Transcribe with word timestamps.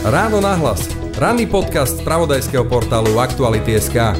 Ráno 0.00 0.40
nahlas. 0.40 0.88
Ranný 1.20 1.44
podcast 1.44 2.00
z 2.00 2.04
pravodajského 2.08 2.64
portálu 2.64 3.20
Aktuality.sk. 3.20 4.16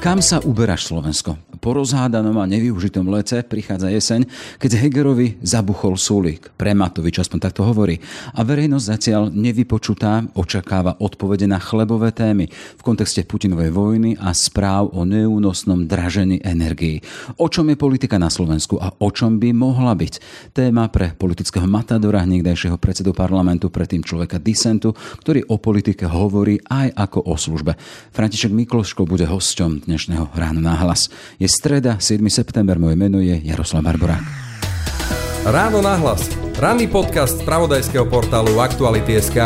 Kam 0.00 0.24
sa 0.24 0.40
uberáš 0.40 0.88
Slovensko? 0.88 1.51
Po 1.62 1.78
rozhádanom 1.78 2.42
a 2.42 2.50
nevyužitom 2.50 3.06
lece 3.06 3.38
prichádza 3.46 3.86
jeseň, 3.86 4.26
keď 4.58 4.82
Hegerovi 4.82 5.38
zabuchol 5.46 5.94
súlik. 5.94 6.50
Pre 6.58 6.74
Matovič 6.74 7.22
aspoň 7.22 7.38
takto 7.38 7.62
hovorí. 7.62 8.02
A 8.34 8.42
verejnosť 8.42 8.82
zatiaľ 8.82 9.30
nevypočutá 9.30 10.26
očakáva 10.34 10.98
odpovede 10.98 11.46
na 11.46 11.62
chlebové 11.62 12.10
témy 12.10 12.50
v 12.50 12.82
kontexte 12.82 13.22
Putinovej 13.22 13.70
vojny 13.70 14.18
a 14.18 14.34
správ 14.34 14.90
o 14.90 15.06
neúnosnom 15.06 15.86
dražení 15.86 16.42
energií. 16.42 16.98
O 17.38 17.46
čom 17.46 17.70
je 17.70 17.78
politika 17.78 18.18
na 18.18 18.26
Slovensku 18.26 18.82
a 18.82 18.90
o 18.98 19.08
čom 19.14 19.38
by 19.38 19.54
mohla 19.54 19.94
byť? 19.94 20.14
Téma 20.50 20.90
pre 20.90 21.14
politického 21.14 21.70
matadora, 21.70 22.26
niekdajšieho 22.26 22.74
predsedu 22.74 23.14
parlamentu, 23.14 23.70
predtým 23.70 24.02
človeka 24.02 24.42
disentu, 24.42 24.98
ktorý 25.22 25.46
o 25.46 25.62
politike 25.62 26.10
hovorí 26.10 26.58
aj 26.66 26.90
ako 27.06 27.22
o 27.22 27.38
službe. 27.38 27.78
František 28.10 28.50
Mikloško 28.50 29.06
bude 29.06 29.30
hosťom 29.30 29.86
dnešného 29.86 30.34
rána 30.34 30.58
na 30.58 30.74
hlas. 30.74 31.06
Je 31.38 31.51
streda, 31.52 32.00
7. 32.00 32.24
september, 32.32 32.80
moje 32.80 32.96
meno 32.96 33.20
je 33.20 33.36
Jaroslav 33.44 33.84
Barborák. 33.84 34.24
Ráno 35.44 35.84
nahlas. 35.84 36.32
Ranný 36.56 36.88
podcast 36.88 37.42
z 37.42 37.44
pravodajského 37.44 38.08
portálu 38.08 38.56
Aktuality.sk. 38.56 39.36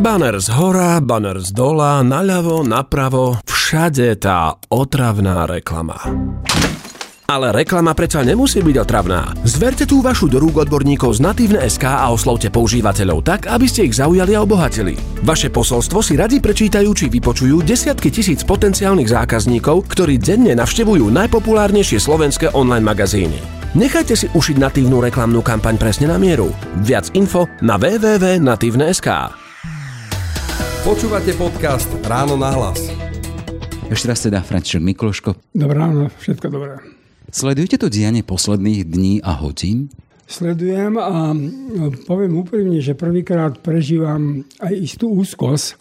Banner 0.00 0.36
z 0.40 0.48
hora, 0.56 1.00
banner 1.00 1.40
z 1.40 1.52
dola, 1.52 2.04
naľavo, 2.04 2.64
napravo, 2.64 3.40
všade 3.44 4.16
tá 4.18 4.56
otravná 4.72 5.48
reklama. 5.48 5.96
Ale 7.30 7.54
reklama 7.54 7.94
predsa 7.94 8.26
nemusí 8.26 8.58
byť 8.58 8.76
otravná. 8.82 9.38
Zverte 9.46 9.86
tú 9.86 10.02
vašu 10.02 10.26
do 10.26 10.42
rúk 10.42 10.66
odborníkov 10.66 11.14
z 11.14 11.22
Natívne 11.22 11.62
SK 11.62 11.86
a 11.86 12.10
oslovte 12.10 12.50
používateľov 12.50 13.22
tak, 13.22 13.46
aby 13.46 13.70
ste 13.70 13.86
ich 13.86 13.94
zaujali 13.94 14.34
a 14.34 14.42
obohatili. 14.42 14.98
Vaše 15.22 15.46
posolstvo 15.46 16.02
si 16.02 16.18
radi 16.18 16.42
prečítajú 16.42 16.90
či 16.90 17.06
vypočujú 17.06 17.62
desiatky 17.62 18.10
tisíc 18.10 18.42
potenciálnych 18.42 19.14
zákazníkov, 19.14 19.86
ktorí 19.94 20.18
denne 20.18 20.58
navštevujú 20.58 21.06
najpopulárnejšie 21.06 22.02
slovenské 22.02 22.50
online 22.50 22.82
magazíny. 22.82 23.38
Nechajte 23.78 24.18
si 24.18 24.26
ušiť 24.26 24.58
natívnu 24.58 24.98
reklamnú 24.98 25.38
kampaň 25.38 25.78
presne 25.78 26.10
na 26.10 26.18
mieru. 26.18 26.50
Viac 26.82 27.14
info 27.14 27.46
na 27.62 27.78
www.natívne.sk 27.78 29.08
Počúvate 30.82 31.30
podcast 31.38 31.86
Ráno 32.02 32.34
nahlas. 32.34 32.90
Ešte 33.86 34.06
raz 34.10 34.18
teda 34.18 34.42
František 34.42 34.82
Mikloško. 34.82 35.54
Dobré 35.54 35.78
ráno, 35.78 36.10
všetko 36.18 36.46
dobré. 36.50 36.98
Sledujete 37.30 37.78
to 37.78 37.86
dianie 37.86 38.26
posledných 38.26 38.90
dní 38.90 39.22
a 39.22 39.38
hodín? 39.38 39.86
Sledujem 40.26 40.98
a 40.98 41.30
no, 41.34 41.94
poviem 42.06 42.34
úprimne, 42.38 42.82
že 42.82 42.98
prvýkrát 42.98 43.62
prežívam 43.62 44.42
aj 44.58 44.74
istú 44.74 45.14
úzkosť. 45.14 45.78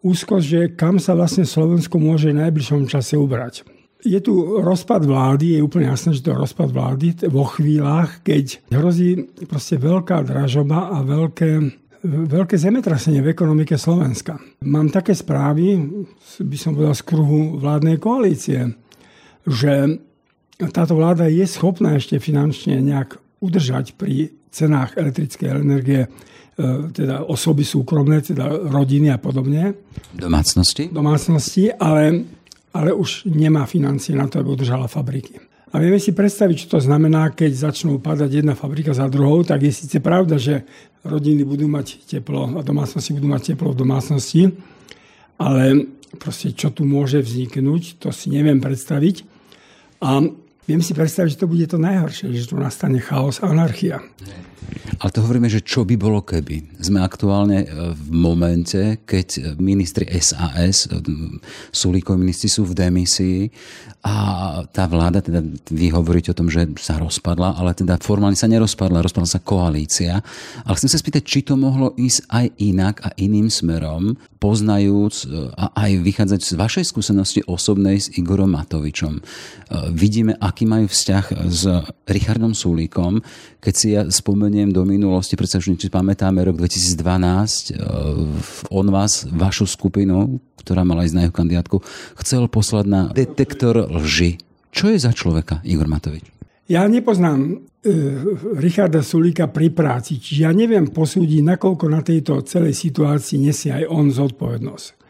Úzkosť, 0.00 0.46
že 0.48 0.60
kam 0.72 0.96
sa 0.96 1.12
vlastne 1.12 1.44
Slovensko 1.44 2.00
môže 2.00 2.32
v 2.32 2.40
najbližšom 2.40 2.88
čase 2.88 3.20
ubrať. 3.20 3.68
Je 4.02 4.16
tu 4.18 4.58
rozpad 4.64 5.04
vlády, 5.04 5.56
je 5.56 5.64
úplne 5.64 5.92
jasné, 5.92 6.16
že 6.16 6.24
to 6.24 6.32
je 6.34 6.42
rozpad 6.42 6.68
vlády 6.72 7.06
vo 7.28 7.46
chvíľach, 7.46 8.24
keď 8.24 8.64
hrozí 8.72 9.28
proste 9.44 9.76
veľká 9.76 10.24
dražoba 10.24 10.90
a 10.90 11.04
veľké, 11.04 11.50
veľké 12.02 12.56
zemetrasenie 12.56 13.20
v 13.20 13.30
ekonomike 13.30 13.76
Slovenska. 13.76 14.40
Mám 14.66 14.90
také 14.90 15.12
správy, 15.14 15.78
by 16.40 16.56
som 16.58 16.74
povedal 16.74 16.96
z 16.98 17.06
kruhu 17.06 17.60
vládnej 17.62 18.00
koalície, 18.02 18.74
že 19.46 20.02
táto 20.70 20.94
vláda 20.94 21.26
je 21.26 21.42
schopná 21.48 21.98
ešte 21.98 22.22
finančne 22.22 22.78
nejak 22.78 23.18
udržať 23.42 23.98
pri 23.98 24.30
cenách 24.52 24.94
elektrickej 24.94 25.48
energie 25.48 26.06
e, 26.06 26.08
teda 26.92 27.26
osoby 27.26 27.64
súkromné, 27.66 28.22
teda 28.22 28.70
rodiny 28.70 29.10
a 29.10 29.18
podobne. 29.18 29.74
Domácnosti? 30.14 30.92
Domácnosti, 30.92 31.72
ale, 31.72 32.28
ale 32.76 32.94
už 32.94 33.26
nemá 33.26 33.66
financie 33.66 34.14
na 34.14 34.28
to, 34.28 34.38
aby 34.38 34.54
udržala 34.54 34.86
fabriky. 34.86 35.40
A 35.72 35.80
vieme 35.80 35.96
si 35.96 36.12
predstaviť, 36.12 36.68
čo 36.68 36.76
to 36.76 36.80
znamená, 36.84 37.32
keď 37.32 37.72
začnú 37.72 37.96
padať 37.96 38.44
jedna 38.44 38.52
fabrika 38.52 38.92
za 38.92 39.08
druhou, 39.08 39.40
tak 39.40 39.64
je 39.64 39.72
síce 39.72 40.04
pravda, 40.04 40.36
že 40.36 40.68
rodiny 41.00 41.48
budú 41.48 41.64
mať 41.64 42.04
teplo 42.04 42.44
a 42.44 42.60
domácnosti 42.60 43.16
budú 43.16 43.32
mať 43.32 43.56
teplo 43.56 43.72
v 43.72 43.80
domácnosti, 43.80 44.52
ale 45.40 45.88
proste 46.20 46.52
čo 46.52 46.68
tu 46.68 46.84
môže 46.84 47.24
vzniknúť, 47.24 48.04
to 48.04 48.12
si 48.12 48.28
neviem 48.28 48.60
predstaviť. 48.60 49.24
A 50.04 50.20
Viem 50.62 50.78
si 50.78 50.94
predstaviť, 50.94 51.34
že 51.34 51.40
to 51.42 51.50
bude 51.50 51.66
to 51.66 51.74
najhoršie, 51.74 52.30
že 52.30 52.46
tu 52.46 52.54
nastane 52.54 53.02
chaos 53.02 53.42
a 53.42 53.50
anarchia. 53.50 53.98
Ale 55.02 55.10
to 55.10 55.24
hovoríme, 55.24 55.50
že 55.50 55.66
čo 55.66 55.82
by 55.82 55.98
bolo 55.98 56.22
keby. 56.22 56.78
Sme 56.78 57.02
aktuálne 57.02 57.64
e, 57.64 57.66
v 57.90 58.08
momente, 58.14 59.02
keď 59.02 59.58
ministri 59.58 60.06
SAS, 60.22 60.86
e, 60.86 61.02
Sulíkovi 61.74 62.22
ministri 62.22 62.46
sú 62.46 62.62
v 62.62 62.78
demisii 62.78 63.50
a 64.06 64.14
tá 64.70 64.86
vláda, 64.86 65.22
teda 65.22 65.42
vy 65.70 65.90
hovoríte 65.90 66.30
o 66.30 66.38
tom, 66.38 66.46
že 66.46 66.70
sa 66.78 66.98
rozpadla, 66.98 67.58
ale 67.58 67.74
teda 67.74 67.98
formálne 67.98 68.38
sa 68.38 68.46
nerozpadla, 68.46 69.02
rozpadla 69.02 69.28
sa 69.30 69.42
koalícia. 69.42 70.22
Ale 70.62 70.78
chcem 70.78 70.90
sa 70.90 70.98
spýtať, 71.02 71.22
či 71.26 71.40
to 71.42 71.58
mohlo 71.58 71.94
ísť 71.98 72.30
aj 72.30 72.46
inak 72.62 72.96
a 73.02 73.10
iným 73.18 73.50
smerom, 73.50 74.14
poznajúc 74.38 75.14
e, 75.26 75.50
a 75.58 75.74
aj 75.82 75.90
vychádzať 75.98 76.40
z 76.46 76.52
vašej 76.54 76.84
skúsenosti 76.86 77.40
osobnej 77.50 77.98
s 77.98 78.06
Igorom 78.14 78.54
Matovičom. 78.54 79.18
Vidíme, 79.96 80.36
aký 80.52 80.68
majú 80.68 80.84
vzťah 80.84 81.48
s 81.48 81.64
Richardom 82.04 82.52
Sulíkom, 82.52 83.24
keď 83.56 83.74
si 83.74 83.96
ja 83.96 84.04
spomeniem 84.04 84.68
do 84.68 84.84
minulosti, 84.84 85.32
predsa 85.32 85.56
už 85.56 85.80
si 85.80 85.88
pamätáme 85.88 86.44
rok 86.44 86.60
2012, 86.60 87.72
e, 87.72 87.80
on 88.68 88.86
vás, 88.92 89.24
vašu 89.32 89.64
skupinu, 89.64 90.36
ktorá 90.60 90.84
mala 90.84 91.08
ísť 91.08 91.16
na 91.16 91.22
jeho 91.24 91.32
kandidátku, 91.32 91.80
chcel 92.20 92.52
poslať 92.52 92.84
na 92.84 93.02
detektor 93.08 93.88
lži. 93.88 94.36
Čo 94.68 94.92
je 94.92 95.00
za 95.00 95.16
človeka 95.16 95.64
Igor 95.64 95.88
Matovič? 95.88 96.28
Ja 96.68 96.84
nepoznám 96.84 97.40
e, 97.48 97.52
Richarda 98.60 99.00
Sulíka 99.00 99.48
pri 99.48 99.72
práci, 99.72 100.20
čiže 100.20 100.44
ja 100.44 100.52
neviem 100.52 100.92
posúdiť, 100.92 101.40
nakoľko 101.56 101.88
na 101.88 102.04
tejto 102.04 102.44
celej 102.44 102.76
situácii 102.76 103.40
nesie 103.40 103.72
aj 103.72 103.88
on 103.88 104.12
zodpovednosť. 104.12 105.00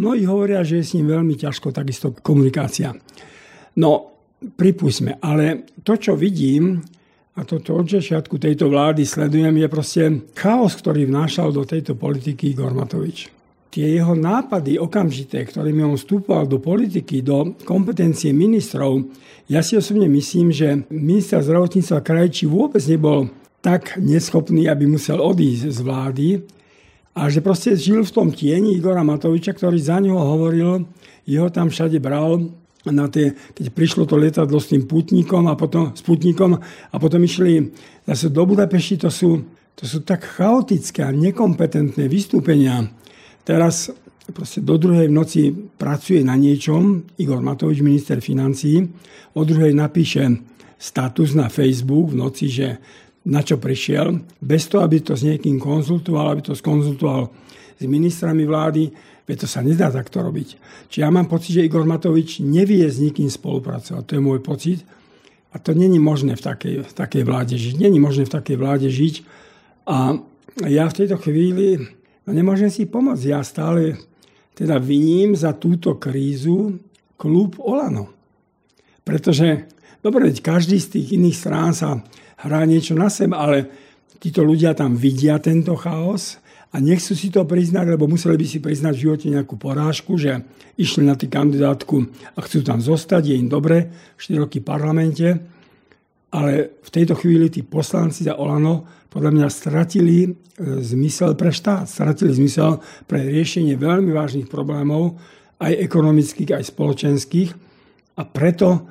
Mnohí 0.00 0.24
hovoria, 0.24 0.64
že 0.64 0.80
je 0.80 0.88
s 0.88 0.94
ním 0.96 1.12
veľmi 1.12 1.36
ťažko 1.36 1.70
takisto 1.76 2.16
komunikácia. 2.24 2.96
No, 3.76 4.11
pripustme. 4.56 5.18
Ale 5.22 5.66
to, 5.82 5.94
čo 5.96 6.18
vidím, 6.18 6.82
a 7.32 7.48
toto 7.48 7.80
od 7.80 7.88
začiatku 7.88 8.36
tejto 8.36 8.68
vlády 8.68 9.08
sledujem, 9.08 9.56
je 9.56 9.68
proste 9.72 10.02
chaos, 10.36 10.76
ktorý 10.76 11.08
vnášal 11.08 11.48
do 11.48 11.64
tejto 11.64 11.96
politiky 11.96 12.52
Igor 12.52 12.76
Matovič. 12.76 13.32
Tie 13.72 13.88
jeho 13.88 14.12
nápady 14.12 14.76
okamžité, 14.76 15.48
ktorými 15.48 15.80
on 15.80 15.96
vstupoval 15.96 16.44
do 16.44 16.60
politiky, 16.60 17.24
do 17.24 17.56
kompetencie 17.64 18.28
ministrov, 18.36 19.00
ja 19.48 19.64
si 19.64 19.80
osobne 19.80 20.12
myslím, 20.12 20.52
že 20.52 20.84
minister 20.92 21.40
zdravotníctva 21.40 22.04
Krajčí 22.04 22.44
vôbec 22.44 22.84
nebol 22.84 23.32
tak 23.64 23.96
neschopný, 23.96 24.68
aby 24.68 24.84
musel 24.84 25.16
odísť 25.16 25.72
z 25.72 25.78
vlády 25.80 26.28
a 27.16 27.32
že 27.32 27.40
proste 27.40 27.72
žil 27.80 28.04
v 28.04 28.12
tom 28.12 28.28
tieni 28.28 28.76
Igora 28.76 29.00
Matoviča, 29.00 29.56
ktorý 29.56 29.80
za 29.80 30.04
neho 30.04 30.20
hovoril, 30.20 30.84
jeho 31.24 31.48
tam 31.48 31.72
všade 31.72 31.96
bral, 31.96 32.52
na 32.90 33.06
tie, 33.06 33.38
keď 33.54 33.70
prišlo 33.70 34.02
to 34.10 34.18
lietadlo 34.18 34.58
s 34.58 34.74
tým 34.74 34.90
putníkom 34.90 35.46
a 35.46 35.54
potom, 35.54 35.94
s 35.94 36.02
putníkom 36.02 36.58
a 36.90 36.96
potom 36.98 37.22
išli 37.22 37.70
zase 38.02 38.34
do 38.34 38.42
Budapešti, 38.42 38.98
to 38.98 39.10
sú, 39.12 39.38
to 39.78 39.86
sú 39.86 40.02
tak 40.02 40.26
chaotické 40.26 41.06
a 41.06 41.14
nekompetentné 41.14 42.10
vystúpenia. 42.10 42.82
Teraz 43.46 43.94
proste 44.34 44.62
do 44.62 44.74
druhej 44.78 45.06
v 45.06 45.14
noci 45.14 45.42
pracuje 45.54 46.26
na 46.26 46.34
niečom, 46.34 47.06
Igor 47.18 47.38
Matovič, 47.38 47.82
minister 47.82 48.18
financí, 48.18 48.82
o 49.38 49.42
druhej 49.46 49.70
napíše 49.74 50.42
status 50.74 51.38
na 51.38 51.46
Facebook 51.46 52.10
v 52.10 52.18
noci, 52.18 52.50
že 52.50 52.82
na 53.22 53.38
čo 53.46 53.62
prišiel, 53.62 54.18
bez 54.42 54.66
toho, 54.66 54.82
aby 54.82 54.98
to 54.98 55.14
s 55.14 55.22
niekým 55.22 55.62
konzultoval, 55.62 56.34
aby 56.34 56.42
to 56.42 56.58
skonzultoval 56.58 57.30
s 57.82 57.90
ministrami 57.90 58.46
vlády, 58.46 58.90
Veď 59.22 59.46
to 59.46 59.48
sa 59.48 59.62
nedá 59.62 59.86
takto 59.86 60.18
robiť. 60.18 60.48
Čiže 60.90 61.02
ja 61.06 61.10
mám 61.10 61.30
pocit, 61.30 61.54
že 61.54 61.62
Igor 61.62 61.86
Matovič 61.86 62.42
nevie 62.42 62.82
s 62.82 62.98
nikým 62.98 63.30
spolupracovať. 63.30 64.02
To 64.02 64.12
je 64.18 64.22
môj 64.22 64.42
pocit. 64.42 64.82
A 65.54 65.62
to 65.62 65.76
není 65.78 66.02
možné 66.02 66.34
v 66.34 66.42
takej, 66.42 66.76
v 66.82 66.92
takej 66.92 67.22
vláde 67.22 67.54
žiť. 67.54 67.78
Není 67.78 68.02
možné 68.02 68.26
v 68.26 68.34
takej 68.34 68.56
vláde 68.58 68.88
žiť. 68.90 69.22
A 69.86 70.18
ja 70.66 70.84
v 70.90 70.96
tejto 71.00 71.22
chvíli 71.22 71.78
no 72.26 72.30
nemôžem 72.34 72.66
si 72.66 72.82
pomôcť. 72.82 73.22
Ja 73.30 73.46
stále 73.46 74.02
teda 74.58 74.82
viním 74.82 75.38
za 75.38 75.54
túto 75.54 75.94
krízu 76.02 76.82
klub 77.14 77.62
Olano. 77.62 78.10
Pretože, 79.06 79.70
dobre, 80.02 80.34
každý 80.34 80.82
z 80.82 80.98
tých 80.98 81.14
iných 81.14 81.36
strán 81.38 81.72
sa 81.78 82.02
hrá 82.42 82.66
niečo 82.66 82.98
na 82.98 83.06
seba, 83.06 83.46
ale 83.46 83.70
títo 84.18 84.42
ľudia 84.42 84.74
tam 84.74 84.98
vidia 84.98 85.38
tento 85.38 85.78
chaos 85.78 86.41
a 86.72 86.76
nechcú 86.80 87.12
si 87.12 87.28
to 87.28 87.44
priznať, 87.44 87.84
lebo 87.92 88.08
museli 88.08 88.40
by 88.40 88.46
si 88.48 88.58
priznať 88.64 88.96
v 88.96 89.02
živote 89.04 89.26
nejakú 89.28 89.60
porážku, 89.60 90.16
že 90.16 90.40
išli 90.80 91.04
na 91.04 91.12
tú 91.20 91.28
kandidátku 91.28 92.08
a 92.32 92.38
chcú 92.40 92.64
tam 92.64 92.80
zostať, 92.80 93.28
je 93.28 93.36
im 93.36 93.48
dobre, 93.52 93.92
4 94.16 94.40
roky 94.40 94.64
v 94.64 94.68
parlamente. 94.68 95.28
ale 96.32 96.80
v 96.80 96.90
tejto 96.90 97.12
chvíli 97.12 97.52
tí 97.52 97.60
poslanci 97.60 98.24
za 98.24 98.40
Olano 98.40 98.88
podľa 99.12 99.30
mňa 99.36 99.48
stratili 99.52 100.24
e, 100.24 100.28
zmysel 100.80 101.36
pre 101.36 101.52
štát, 101.52 101.84
stratili 101.84 102.32
zmysel 102.32 102.80
pre 103.04 103.20
riešenie 103.20 103.76
veľmi 103.76 104.08
vážnych 104.08 104.48
problémov, 104.48 105.20
aj 105.60 105.76
ekonomických, 105.76 106.56
aj 106.56 106.72
spoločenských. 106.72 107.50
A 108.16 108.24
preto 108.24 108.88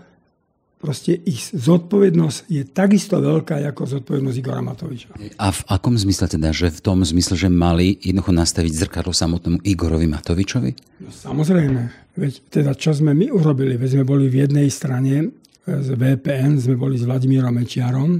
proste 0.82 1.14
ich 1.14 1.54
zodpovednosť 1.54 2.50
je 2.50 2.66
takisto 2.66 3.22
veľká 3.22 3.62
ako 3.70 4.02
zodpovednosť 4.02 4.38
Igora 4.42 4.66
Matoviča. 4.66 5.14
A 5.38 5.48
v 5.54 5.62
akom 5.70 5.94
zmysle 5.94 6.26
teda? 6.26 6.50
Že 6.50 6.74
v 6.74 6.80
tom 6.82 7.06
zmysle, 7.06 7.38
že 7.38 7.54
mali 7.54 8.02
jednoducho 8.02 8.34
nastaviť 8.34 8.74
zrkadlo 8.74 9.14
samotnému 9.14 9.62
Igorovi 9.62 10.10
Matovičovi? 10.10 10.72
No, 11.06 11.14
samozrejme. 11.14 11.82
Veď 12.18 12.34
teda 12.50 12.74
čo 12.74 12.98
sme 12.98 13.14
my 13.14 13.30
urobili? 13.30 13.78
Veď 13.78 14.02
sme 14.02 14.06
boli 14.10 14.26
v 14.26 14.50
jednej 14.50 14.68
strane 14.74 15.14
e, 15.22 15.28
z 15.70 15.90
VPN, 15.94 16.58
sme 16.58 16.76
boli 16.76 16.98
s 16.98 17.06
Vladimírom 17.06 17.54
Mečiarom. 17.54 18.18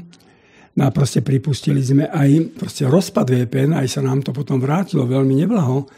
No 0.72 0.82
a 0.88 0.90
proste 0.94 1.20
pripustili 1.26 1.82
sme 1.84 2.08
aj 2.08 2.56
proste 2.56 2.88
rozpad 2.88 3.28
VPN, 3.28 3.76
aj 3.76 3.88
sa 3.92 4.06
nám 4.06 4.24
to 4.24 4.32
potom 4.32 4.62
vrátilo 4.62 5.04
veľmi 5.10 5.44
neblaho. 5.44 5.90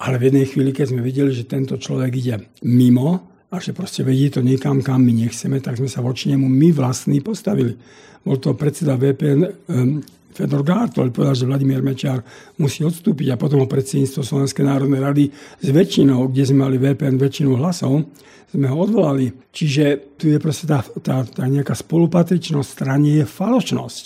Ale 0.00 0.16
v 0.22 0.32
jednej 0.32 0.46
chvíli, 0.48 0.70
keď 0.72 0.86
sme 0.94 1.00
videli, 1.04 1.34
že 1.34 1.50
tento 1.50 1.76
človek 1.76 2.12
ide 2.16 2.36
mimo 2.64 3.35
a 3.50 3.62
že 3.62 3.70
proste 3.70 4.02
vedie 4.02 4.26
to 4.28 4.42
niekam, 4.42 4.82
kam 4.82 5.06
my 5.06 5.14
nechceme, 5.14 5.62
tak 5.62 5.78
sme 5.78 5.86
sa 5.86 6.02
voči 6.02 6.34
nemu 6.34 6.46
my 6.50 6.68
vlastní 6.74 7.22
postavili. 7.22 7.78
Bol 8.26 8.42
to 8.42 8.58
predseda 8.58 8.98
VPN 8.98 9.40
um, 9.70 10.02
Fedor 10.36 10.66
Gártol, 10.66 11.14
povedal, 11.14 11.32
že 11.32 11.48
Vladimír 11.48 11.80
Mečiar 11.80 12.20
musí 12.60 12.84
odstúpiť 12.84 13.32
a 13.32 13.40
potom 13.40 13.64
ho 13.64 13.70
predsedníctvo 13.70 14.20
Slovenskej 14.20 14.64
národnej 14.68 15.00
rady 15.00 15.24
s 15.62 15.68
väčšinou, 15.72 16.28
kde 16.28 16.44
sme 16.44 16.68
mali 16.68 16.76
VPN 16.76 17.16
väčšinu 17.16 17.56
hlasov, 17.56 18.04
sme 18.52 18.66
ho 18.68 18.76
odvolali. 18.76 19.32
Čiže 19.54 20.18
tu 20.20 20.28
je 20.28 20.36
proste 20.36 20.68
tá, 20.68 20.84
tá, 21.00 21.24
tá 21.24 21.44
nejaká 21.48 21.72
spolupatričnosť 21.72 22.68
strany 22.68 23.22
je 23.22 23.24
falošnosť. 23.24 24.04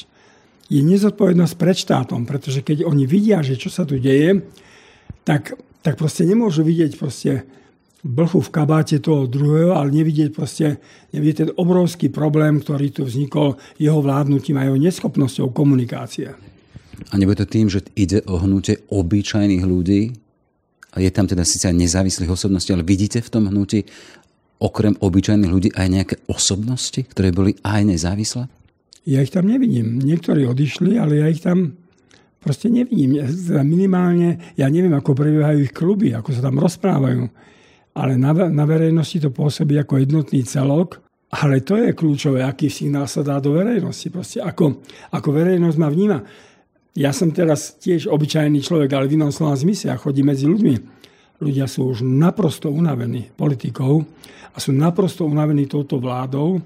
Je 0.70 0.80
nezodpovednosť 0.86 1.54
pred 1.58 1.74
štátom, 1.74 2.22
pretože 2.30 2.62
keď 2.62 2.86
oni 2.86 3.02
vidia, 3.10 3.42
že 3.42 3.58
čo 3.58 3.66
sa 3.66 3.82
tu 3.82 3.98
deje, 3.98 4.46
tak, 5.26 5.58
tak 5.82 5.98
proste 5.98 6.22
nemôžu 6.22 6.62
vidieť 6.62 6.94
proste 6.94 7.42
blchu 8.00 8.40
v 8.40 8.50
kabáte 8.50 8.96
toho 8.98 9.28
druhého, 9.28 9.76
ale 9.76 9.92
nevidieť 9.92 10.30
proste, 10.32 10.80
nevidieť 11.12 11.36
ten 11.36 11.50
obrovský 11.56 12.08
problém, 12.08 12.60
ktorý 12.60 12.88
tu 12.92 13.02
vznikol 13.04 13.60
jeho 13.76 14.00
vládnutím 14.00 14.56
a 14.56 14.66
jeho 14.68 14.78
neschopnosťou 14.80 15.52
komunikácie. 15.52 16.32
A 17.08 17.14
nebude 17.16 17.44
to 17.44 17.48
tým, 17.48 17.68
že 17.68 17.84
ide 17.96 18.20
o 18.28 18.40
hnutie 18.40 18.84
obyčajných 18.88 19.64
ľudí? 19.64 20.12
A 20.90 21.00
je 21.00 21.10
tam 21.12 21.24
teda 21.24 21.46
síce 21.46 21.70
nezávislých 21.70 22.28
osobností, 22.28 22.74
ale 22.74 22.84
vidíte 22.84 23.22
v 23.22 23.32
tom 23.32 23.44
hnutí 23.48 23.86
okrem 24.60 24.92
obyčajných 25.00 25.52
ľudí 25.52 25.70
aj 25.72 25.86
nejaké 25.88 26.16
osobnosti, 26.28 27.00
ktoré 27.08 27.32
boli 27.32 27.56
aj 27.64 27.80
nezávislé? 27.88 28.44
Ja 29.08 29.24
ich 29.24 29.32
tam 29.32 29.48
nevidím. 29.48 29.96
Niektorí 29.96 30.44
odišli, 30.44 31.00
ale 31.00 31.24
ja 31.24 31.26
ich 31.32 31.40
tam 31.40 31.72
proste 32.36 32.68
nevidím. 32.68 33.16
Ja, 33.16 33.24
minimálne, 33.64 34.52
ja 34.60 34.68
neviem, 34.68 34.92
ako 34.92 35.16
prebiehajú 35.16 35.58
ich 35.64 35.72
kluby, 35.72 36.12
ako 36.12 36.36
sa 36.36 36.44
tam 36.44 36.60
rozprávajú 36.60 37.32
ale 37.94 38.14
na, 38.14 38.32
na 38.32 38.64
verejnosti 38.66 39.18
to 39.18 39.30
pôsobí 39.34 39.78
ako 39.78 40.02
jednotný 40.02 40.46
celok, 40.46 41.02
ale 41.30 41.62
to 41.62 41.78
je 41.78 41.94
kľúčové, 41.94 42.42
aký 42.42 42.66
signál 42.66 43.06
sa 43.06 43.22
dá 43.22 43.38
do 43.38 43.54
verejnosti. 43.54 44.10
Proste 44.10 44.42
ako, 44.42 44.82
ako 45.14 45.28
verejnosť 45.30 45.78
ma 45.78 45.88
vníma. 45.90 46.18
Ja 46.98 47.14
som 47.14 47.30
teraz 47.30 47.78
tiež 47.78 48.10
obyčajný 48.10 48.58
človek, 48.66 48.90
ale 48.90 49.06
v 49.06 49.14
inom 49.14 49.30
slova 49.30 49.54
zmysle 49.54 49.94
a 49.94 50.00
chodím 50.02 50.34
medzi 50.34 50.50
ľuďmi. 50.50 50.74
Ľudia 51.38 51.70
sú 51.70 51.86
už 51.94 52.02
naprosto 52.02 52.66
unavení 52.66 53.30
politikou 53.32 54.02
a 54.50 54.56
sú 54.58 54.74
naprosto 54.74 55.22
unavení 55.22 55.70
touto 55.70 56.02
vládou 56.02 56.58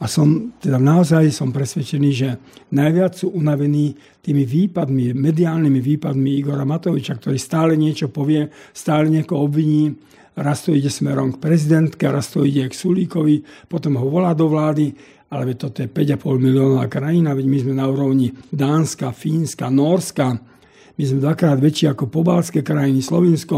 a 0.00 0.04
som 0.04 0.52
teda 0.60 0.76
naozaj 0.76 1.32
som 1.32 1.52
presvedčený, 1.52 2.10
že 2.12 2.28
najviac 2.72 3.16
sú 3.16 3.32
unavení 3.32 3.96
tými 4.20 4.44
výpadmi, 4.44 5.16
mediálnymi 5.16 5.80
výpadmi 5.80 6.40
Igora 6.40 6.68
Matoviča, 6.68 7.16
ktorý 7.16 7.40
stále 7.40 7.72
niečo 7.76 8.12
povie, 8.12 8.52
stále 8.76 9.08
niekoho 9.08 9.48
obviní, 9.48 9.96
raz 10.36 10.66
to 10.66 10.74
ide 10.74 10.90
smerom 10.90 11.34
k 11.34 11.42
prezidentke, 11.42 12.06
raz 12.06 12.30
to 12.30 12.46
ide 12.46 12.68
k 12.70 12.74
Sulíkovi, 12.74 13.66
potom 13.66 13.98
ho 13.98 14.06
volá 14.06 14.34
do 14.34 14.46
vlády, 14.46 14.94
ale 15.30 15.54
toto 15.54 15.82
je 15.82 15.88
5,5 15.90 16.26
miliónová 16.42 16.90
krajina, 16.90 17.34
veď 17.34 17.46
my 17.46 17.58
sme 17.62 17.74
na 17.78 17.86
úrovni 17.86 18.34
Dánska, 18.50 19.14
Fínska, 19.14 19.70
Norska, 19.70 20.38
my 20.98 21.02
sme 21.02 21.22
dvakrát 21.22 21.56
väčší 21.56 21.88
ako 21.90 22.10
pobalské 22.10 22.60
krajiny, 22.60 23.00
Slovinsko, 23.00 23.56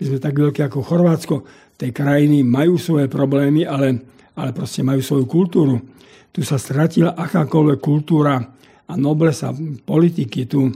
my 0.00 0.02
sme 0.02 0.16
tak 0.16 0.32
veľké 0.32 0.64
ako 0.64 0.80
Chorvátsko. 0.80 1.36
Tej 1.76 1.92
krajiny 1.92 2.40
majú 2.40 2.80
svoje 2.80 3.04
problémy, 3.12 3.68
ale, 3.68 4.00
ale 4.32 4.56
proste 4.56 4.80
majú 4.80 5.04
svoju 5.04 5.28
kultúru. 5.28 5.76
Tu 6.32 6.40
sa 6.40 6.56
stratila 6.56 7.12
akákoľvek 7.12 7.78
kultúra 7.84 8.40
a 8.88 8.92
noblesa 8.96 9.52
politiky. 9.84 10.48
Tu 10.48 10.72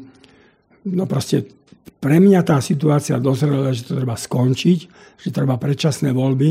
no 0.92 1.04
proste 1.08 1.63
pre 2.00 2.20
mňa 2.20 2.40
tá 2.44 2.60
situácia 2.60 3.16
dozrela, 3.16 3.72
že 3.72 3.88
to 3.88 3.96
treba 3.96 4.16
skončiť, 4.16 4.78
že 5.20 5.28
treba 5.32 5.56
predčasné 5.56 6.12
voľby. 6.12 6.50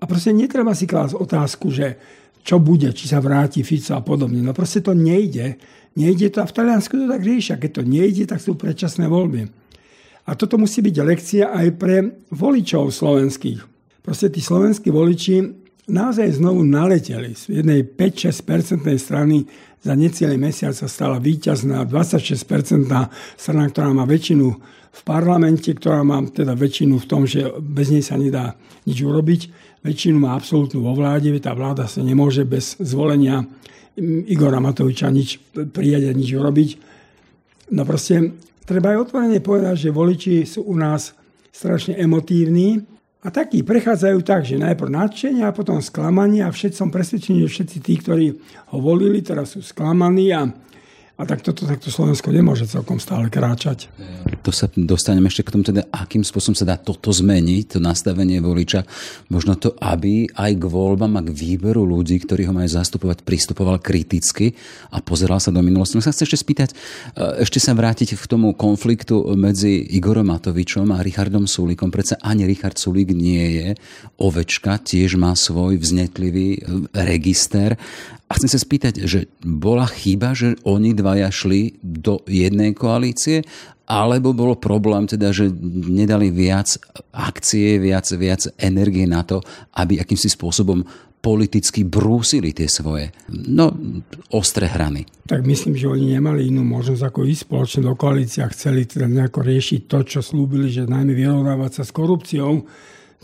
A 0.00 0.04
proste 0.04 0.36
netreba 0.36 0.76
si 0.76 0.84
klásť 0.84 1.16
otázku, 1.16 1.72
že 1.72 1.96
čo 2.44 2.60
bude, 2.60 2.92
či 2.92 3.08
sa 3.08 3.24
vráti 3.24 3.64
Fico 3.64 3.96
a 3.96 4.04
podobne. 4.04 4.44
No 4.44 4.52
proste 4.52 4.84
to 4.84 4.92
nejde. 4.92 5.56
Nejde 5.96 6.28
to 6.28 6.44
a 6.44 6.48
v 6.48 6.52
Taliansku 6.52 6.92
to 6.92 7.08
tak 7.08 7.24
riešia. 7.24 7.56
Keď 7.56 7.70
to 7.80 7.82
nejde, 7.88 8.28
tak 8.28 8.44
sú 8.44 8.52
predčasné 8.60 9.08
voľby. 9.08 9.48
A 10.28 10.36
toto 10.36 10.60
musí 10.60 10.84
byť 10.84 10.96
lekcia 11.00 11.44
aj 11.52 11.66
pre 11.80 11.96
voličov 12.32 12.92
slovenských. 12.92 13.60
Proste 14.04 14.28
tí 14.28 14.44
slovenskí 14.44 14.92
voliči 14.92 15.63
naozaj 15.88 16.40
znovu 16.40 16.64
naleteli. 16.64 17.36
Z 17.36 17.60
jednej 17.60 17.84
5-6% 17.84 18.84
strany 18.96 19.44
za 19.84 19.92
necelý 19.92 20.40
mesiac 20.40 20.72
sa 20.72 20.88
stala 20.88 21.20
víťazná 21.20 21.84
26% 21.84 22.88
strana, 23.36 23.64
ktorá 23.68 23.92
má 23.92 24.08
väčšinu 24.08 24.46
v 24.94 25.00
parlamente, 25.02 25.74
ktorá 25.74 26.00
má 26.06 26.22
teda 26.24 26.56
väčšinu 26.56 26.96
v 27.02 27.06
tom, 27.06 27.28
že 27.28 27.52
bez 27.60 27.92
nej 27.92 28.00
sa 28.00 28.16
nedá 28.16 28.56
nič 28.88 29.04
urobiť. 29.04 29.40
Väčšinu 29.84 30.16
má 30.16 30.32
absolútnu 30.32 30.80
vo 30.80 30.96
vláde, 30.96 31.28
tá 31.42 31.52
vláda 31.52 31.84
sa 31.84 32.00
nemôže 32.00 32.48
bez 32.48 32.80
zvolenia 32.80 33.44
Igora 34.00 34.58
Matoviča 34.58 35.12
nič 35.12 35.36
prijať 35.52 36.08
a 36.08 36.12
nič 36.16 36.30
urobiť. 36.32 36.70
No 37.76 37.84
proste 37.84 38.32
treba 38.64 38.96
aj 38.96 39.10
otvorene 39.10 39.44
povedať, 39.44 39.88
že 39.88 39.90
voliči 39.92 40.48
sú 40.48 40.64
u 40.64 40.74
nás 40.80 41.12
strašne 41.52 42.00
emotívni 42.00 42.93
a 43.24 43.32
takí 43.32 43.64
prechádzajú 43.64 44.20
tak, 44.20 44.44
že 44.44 44.60
najprv 44.60 44.92
nadšenie 44.92 45.48
a 45.48 45.56
potom 45.56 45.80
sklamanie 45.80 46.44
a 46.44 46.52
všetci 46.52 46.76
som 46.76 46.92
presvedčený, 46.92 47.48
že 47.48 47.52
všetci 47.56 47.76
tí, 47.80 47.94
ktorí 47.96 48.26
ho 48.76 48.78
volili, 48.84 49.24
teraz 49.24 49.56
sú 49.56 49.64
sklamaní 49.64 50.28
a 50.36 50.44
a 51.14 51.22
tak 51.22 51.46
toto 51.46 51.62
takto 51.62 51.94
Slovensko 51.94 52.34
nemôže 52.34 52.66
celkom 52.66 52.98
stále 52.98 53.30
kráčať. 53.30 53.86
To 54.42 54.50
sa 54.50 54.66
dostaneme 54.74 55.30
ešte 55.30 55.46
k 55.46 55.54
tomu, 55.54 55.62
teda, 55.62 55.86
akým 55.94 56.26
spôsobom 56.26 56.58
sa 56.58 56.66
dá 56.66 56.74
toto 56.74 57.14
zmeniť, 57.14 57.64
to 57.70 57.78
nastavenie 57.78 58.42
voliča. 58.42 58.82
Možno 59.30 59.54
to, 59.54 59.78
aby 59.78 60.26
aj 60.34 60.58
k 60.58 60.64
voľbám 60.66 61.14
a 61.14 61.22
k 61.22 61.30
výberu 61.30 61.86
ľudí, 61.86 62.18
ktorí 62.18 62.50
ho 62.50 62.52
majú 62.52 62.66
zastupovať, 62.66 63.22
pristupoval 63.22 63.78
kriticky 63.78 64.58
a 64.90 64.98
pozeral 64.98 65.38
sa 65.38 65.54
do 65.54 65.62
minulosti. 65.62 65.94
No 65.94 66.02
sa 66.02 66.10
chce 66.10 66.26
ešte 66.26 66.42
spýtať, 66.42 66.74
e, 66.74 67.46
ešte 67.46 67.62
sa 67.62 67.78
vrátiť 67.78 68.18
k 68.18 68.26
tomu 68.26 68.50
konfliktu 68.58 69.38
medzi 69.38 69.86
Igorom 69.94 70.34
Matovičom 70.34 70.90
a 70.90 70.98
Richardom 70.98 71.46
Sulíkom. 71.46 71.94
Predsa 71.94 72.18
ani 72.26 72.42
Richard 72.42 72.74
Sulík 72.74 73.14
nie 73.14 73.62
je 73.62 73.68
ovečka, 74.18 74.82
tiež 74.82 75.14
má 75.14 75.38
svoj 75.38 75.78
vznetlivý 75.78 76.58
e, 76.58 76.60
register. 77.06 77.78
Chcem 78.34 78.50
sa 78.50 78.58
spýtať, 78.58 79.06
že 79.06 79.30
bola 79.40 79.86
chyba, 79.86 80.34
že 80.34 80.58
oni 80.66 80.90
dvaja 80.92 81.30
šli 81.30 81.78
do 81.80 82.20
jednej 82.26 82.74
koalície, 82.74 83.46
alebo 83.84 84.32
bolo 84.32 84.56
problém 84.56 85.04
teda, 85.04 85.30
že 85.30 85.52
nedali 85.88 86.32
viac 86.32 86.74
akcie, 87.12 87.76
viac, 87.76 88.08
viac 88.16 88.48
energie 88.56 89.04
na 89.04 89.22
to, 89.22 89.44
aby 89.76 90.00
akýmsi 90.00 90.32
spôsobom 90.32 90.82
politicky 91.24 91.88
brúsili 91.88 92.52
tie 92.52 92.68
svoje 92.68 93.08
no, 93.32 93.72
ostré 94.28 94.68
hrany. 94.68 95.08
Tak 95.24 95.40
myslím, 95.40 95.72
že 95.72 95.88
oni 95.88 96.20
nemali 96.20 96.52
inú 96.52 96.60
možnosť 96.68 97.00
ako 97.00 97.24
ísť 97.24 97.48
spoločne 97.48 97.80
do 97.88 97.96
koalície 97.96 98.44
a 98.44 98.52
chceli 98.52 98.84
teda 98.84 99.08
nejako 99.08 99.40
riešiť 99.40 99.80
to, 99.88 100.04
čo 100.04 100.20
slúbili, 100.20 100.68
že 100.68 100.84
najmä 100.84 101.16
vyrovnávať 101.16 101.80
sa 101.80 101.82
s 101.88 101.96
korupciou. 101.96 102.68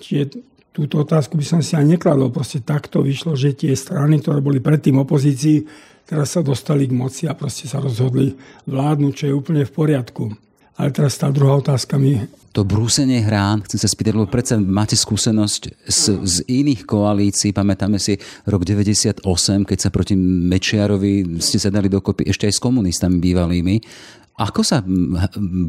Čiže 0.00 0.40
túto 0.70 1.02
otázku 1.02 1.34
by 1.34 1.46
som 1.46 1.60
si 1.60 1.74
aj 1.74 1.86
nekladol. 1.86 2.30
Proste 2.30 2.62
takto 2.62 3.02
vyšlo, 3.02 3.34
že 3.34 3.54
tie 3.54 3.74
strany, 3.74 4.22
ktoré 4.22 4.38
boli 4.38 4.62
predtým 4.62 4.98
opozícii, 5.02 5.66
teraz 6.06 6.34
sa 6.34 6.40
dostali 6.42 6.86
k 6.86 6.94
moci 6.94 7.26
a 7.26 7.34
proste 7.34 7.66
sa 7.66 7.82
rozhodli 7.82 8.34
vládnuť, 8.66 9.12
čo 9.14 9.24
je 9.30 9.34
úplne 9.34 9.62
v 9.66 9.72
poriadku. 9.74 10.24
Ale 10.80 10.96
teraz 10.96 11.20
tá 11.20 11.28
druhá 11.28 11.60
otázka 11.60 12.00
mi... 12.00 12.24
To 12.50 12.66
brúsenie 12.66 13.22
hrán, 13.22 13.62
chcem 13.62 13.78
sa 13.78 13.86
spýtať, 13.86 14.16
lebo 14.16 14.26
predsa 14.26 14.58
máte 14.58 14.98
skúsenosť 14.98 15.86
z, 15.86 16.02
z 16.18 16.36
iných 16.50 16.82
koalícií, 16.82 17.54
pamätáme 17.54 18.00
si 18.00 18.18
rok 18.42 18.66
98, 18.66 19.22
keď 19.68 19.78
sa 19.78 19.92
proti 19.94 20.18
Mečiarovi 20.18 21.38
ste 21.38 21.62
sa 21.62 21.70
dali 21.70 21.86
dokopy 21.86 22.26
ešte 22.26 22.50
aj 22.50 22.54
s 22.58 22.64
komunistami 22.64 23.22
bývalými 23.22 23.76
Ako 24.40 24.64
sa 24.64 24.80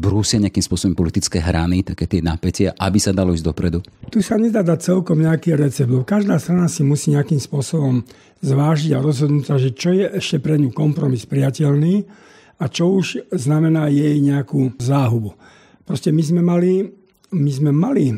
brúsia 0.00 0.40
nejakým 0.40 0.64
spôsobom 0.64 0.96
politické 0.96 1.44
hrany, 1.44 1.84
také 1.84 2.08
tie 2.08 2.24
napätia, 2.24 2.72
aby 2.80 2.96
sa 2.96 3.12
dalo 3.12 3.36
ísť 3.36 3.44
dopredu? 3.44 3.84
Tu 4.08 4.24
sa 4.24 4.40
nedá 4.40 4.64
dať 4.64 4.96
celkom 4.96 5.20
nejaký 5.20 5.52
recept. 5.60 5.92
Každá 6.08 6.40
strana 6.40 6.72
si 6.72 6.80
musí 6.80 7.12
nejakým 7.12 7.36
spôsobom 7.36 8.00
zvážiť 8.40 8.96
a 8.96 9.04
rozhodnúť 9.04 9.60
že 9.60 9.70
čo 9.76 9.92
je 9.92 10.08
ešte 10.16 10.40
pre 10.40 10.56
ňu 10.56 10.72
kompromis 10.72 11.28
priateľný 11.28 12.08
a 12.56 12.64
čo 12.72 12.96
už 12.96 13.28
znamená 13.36 13.92
jej 13.92 14.16
nejakú 14.24 14.80
záhubu. 14.80 15.36
Proste 15.84 16.08
my 16.08 16.22
sme 16.24 16.40
mali, 16.40 16.88
my 17.28 17.50
sme 17.52 17.76
mali 17.76 18.16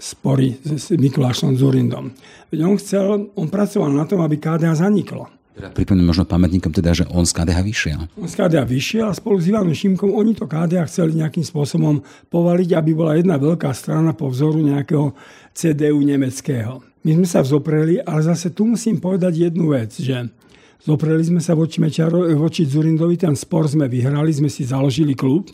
spory 0.00 0.56
s 0.64 0.88
Mikulášom 0.96 1.52
Zurindom. 1.60 2.16
Veď 2.48 2.60
on 2.64 2.80
chcel, 2.80 3.28
on 3.36 3.48
pracoval 3.52 3.92
na 3.92 4.08
tom, 4.08 4.24
aby 4.24 4.40
KDA 4.40 4.72
zaniklo. 4.72 5.41
Teda 5.52 5.68
pripomínam 5.68 6.16
možno 6.16 6.24
pamätníkom 6.24 6.72
teda, 6.72 6.96
že 6.96 7.04
on 7.12 7.28
z 7.28 7.36
KDH 7.36 7.58
vyšiel. 7.60 8.00
On 8.16 8.24
z 8.24 8.34
KDH 8.40 8.64
vyšiel 8.64 9.06
a 9.08 9.12
spolu 9.12 9.36
s 9.36 9.52
Ivanom 9.52 9.76
Šimkom 9.76 10.16
oni 10.16 10.32
to 10.32 10.48
KDH 10.48 10.88
chceli 10.88 11.20
nejakým 11.20 11.44
spôsobom 11.44 12.00
povaliť, 12.32 12.72
aby 12.72 12.90
bola 12.96 13.20
jedna 13.20 13.36
veľká 13.36 13.68
strana 13.76 14.16
po 14.16 14.32
vzoru 14.32 14.64
nejakého 14.64 15.12
CDU 15.52 16.00
nemeckého. 16.00 16.80
My 17.04 17.20
sme 17.20 17.28
sa 17.28 17.44
vzopreli, 17.44 18.00
ale 18.00 18.20
zase 18.24 18.56
tu 18.56 18.64
musím 18.64 18.96
povedať 18.96 19.52
jednu 19.52 19.76
vec, 19.76 19.92
že 19.92 20.32
zopreli 20.80 21.20
sme 21.20 21.44
sa 21.44 21.52
voči, 21.52 21.84
Mečaro, 21.84 22.24
voči 22.32 22.64
Zurindovi, 22.64 23.20
ten 23.20 23.36
spor 23.36 23.68
sme 23.68 23.92
vyhrali, 23.92 24.32
sme 24.32 24.48
si 24.48 24.64
založili 24.64 25.12
klub, 25.12 25.52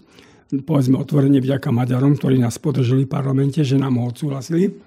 povedzme 0.62 0.94
otvorene 0.94 1.42
vďaka 1.42 1.74
Maďarom, 1.74 2.14
ktorí 2.14 2.38
nás 2.38 2.54
podržili 2.62 3.02
v 3.02 3.10
parlamente, 3.10 3.66
že 3.66 3.74
nám 3.74 3.98
ho 3.98 4.06
odsúhlasili. 4.06 4.78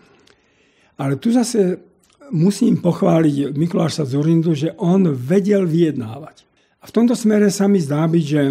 Ale 0.95 1.19
tu 1.19 1.35
zase 1.35 1.90
musím 2.31 2.79
pochváliť 2.79 3.53
Mikuláša 3.53 4.07
Zurindu, 4.07 4.55
že 4.55 4.73
on 4.79 5.11
vedel 5.11 5.67
vyjednávať. 5.67 6.47
A 6.81 6.89
v 6.89 6.95
tomto 6.95 7.13
smere 7.13 7.53
sa 7.53 7.69
mi 7.69 7.77
zdá 7.77 8.07
byť, 8.09 8.25
že 8.25 8.41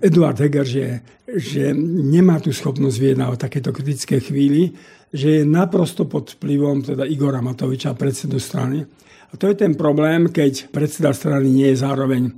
Eduard 0.00 0.38
Heger, 0.40 0.64
že, 0.64 0.86
že 1.26 1.74
nemá 1.76 2.40
tú 2.40 2.54
schopnosť 2.54 2.96
vyjednávať 2.96 3.38
takéto 3.40 3.70
kritické 3.74 4.22
chvíli, 4.22 4.72
že 5.10 5.42
je 5.42 5.48
naprosto 5.48 6.06
pod 6.06 6.38
vplyvom 6.38 6.86
teda 6.86 7.02
Igora 7.04 7.42
Matoviča, 7.42 7.98
predsedu 7.98 8.38
strany. 8.38 8.86
A 9.30 9.34
to 9.34 9.50
je 9.50 9.58
ten 9.58 9.74
problém, 9.74 10.30
keď 10.30 10.70
predseda 10.70 11.10
strany 11.10 11.50
nie 11.50 11.68
je 11.74 11.82
zároveň 11.82 12.22
e, 12.26 12.32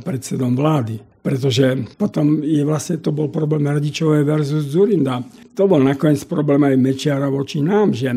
predsedom 0.00 0.56
vlády. 0.56 1.00
Pretože 1.24 1.96
potom 1.96 2.44
je 2.44 2.60
vlastne, 2.68 3.00
to 3.00 3.08
bol 3.08 3.32
problém 3.32 3.64
Radičové 3.64 4.28
versus 4.28 4.68
Zurinda. 4.68 5.24
To 5.56 5.64
bol 5.64 5.80
nakoniec 5.80 6.20
problém 6.28 6.60
aj 6.68 6.76
Mečiara 6.76 7.32
voči 7.32 7.64
nám, 7.64 7.96
že 7.96 8.12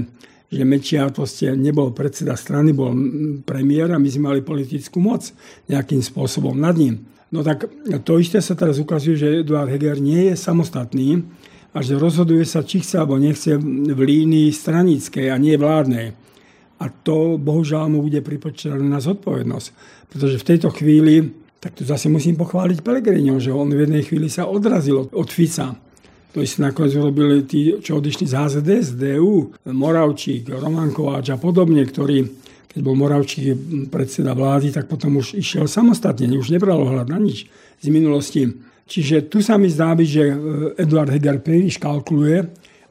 že 0.48 0.64
Mečiar 0.64 1.12
proste 1.12 1.52
nebol 1.60 1.92
predseda 1.92 2.40
strany, 2.40 2.72
bol 2.72 2.96
premiér 3.44 3.92
a 3.92 4.00
my 4.00 4.08
sme 4.08 4.32
mali 4.32 4.42
politickú 4.44 5.04
moc 5.04 5.28
nejakým 5.68 6.00
spôsobom 6.00 6.56
nad 6.56 6.76
ním. 6.80 7.04
No 7.28 7.44
tak 7.44 7.68
to 8.08 8.24
isté 8.24 8.40
sa 8.40 8.56
teraz 8.56 8.80
ukazuje, 8.80 9.20
že 9.20 9.44
Eduard 9.44 9.68
Heger 9.68 10.00
nie 10.00 10.32
je 10.32 10.36
samostatný 10.40 11.28
a 11.76 11.84
že 11.84 12.00
rozhoduje 12.00 12.48
sa, 12.48 12.64
či 12.64 12.80
chce 12.80 13.04
alebo 13.04 13.20
nechce 13.20 13.60
v 13.60 14.00
línii 14.00 14.48
stranickej 14.56 15.28
a 15.28 15.36
nie 15.36 15.60
vládnej. 15.60 16.16
A 16.80 16.88
to 16.88 17.36
bohužiaľ 17.36 17.92
mu 17.92 18.00
bude 18.00 18.24
pripočítané 18.24 18.86
na 18.86 19.04
zodpovednosť. 19.04 19.68
Pretože 20.08 20.40
v 20.40 20.48
tejto 20.48 20.70
chvíli, 20.72 21.36
tak 21.60 21.76
tu 21.76 21.84
zase 21.84 22.08
musím 22.08 22.40
pochváliť 22.40 22.80
Pelegrinio, 22.80 23.42
že 23.44 23.52
on 23.52 23.68
v 23.68 23.84
jednej 23.84 24.08
chvíli 24.08 24.32
sa 24.32 24.48
odrazil 24.48 25.12
od 25.12 25.28
Fica 25.28 25.76
to 26.34 26.44
isté 26.44 26.60
nakoniec 26.62 26.94
urobili 27.00 27.44
tí, 27.48 27.80
čo 27.80 27.98
odišli 27.98 28.28
z 28.28 28.34
HZDS, 28.36 28.88
DU, 29.00 29.52
Moravčík, 29.72 30.52
Roman 30.54 30.92
Kováč 30.92 31.34
a 31.34 31.38
podobne, 31.40 31.82
ktorí, 31.88 32.24
keď 32.70 32.80
bol 32.84 32.94
Moravčík 32.94 33.58
predseda 33.90 34.38
vlády, 34.38 34.70
tak 34.70 34.92
potom 34.92 35.18
už 35.18 35.40
išiel 35.40 35.66
samostatne, 35.66 36.30
už 36.38 36.54
nebral 36.54 36.84
ohľad 36.84 37.10
na 37.10 37.18
nič 37.18 37.48
z 37.82 37.88
minulosti. 37.90 38.44
Čiže 38.88 39.28
tu 39.28 39.44
sa 39.44 39.60
mi 39.60 39.68
zdá 39.68 39.92
byť, 39.92 40.08
že 40.08 40.24
Eduard 40.80 41.12
Heger 41.12 41.44
príliš 41.44 41.76
kalkuluje 41.76 42.40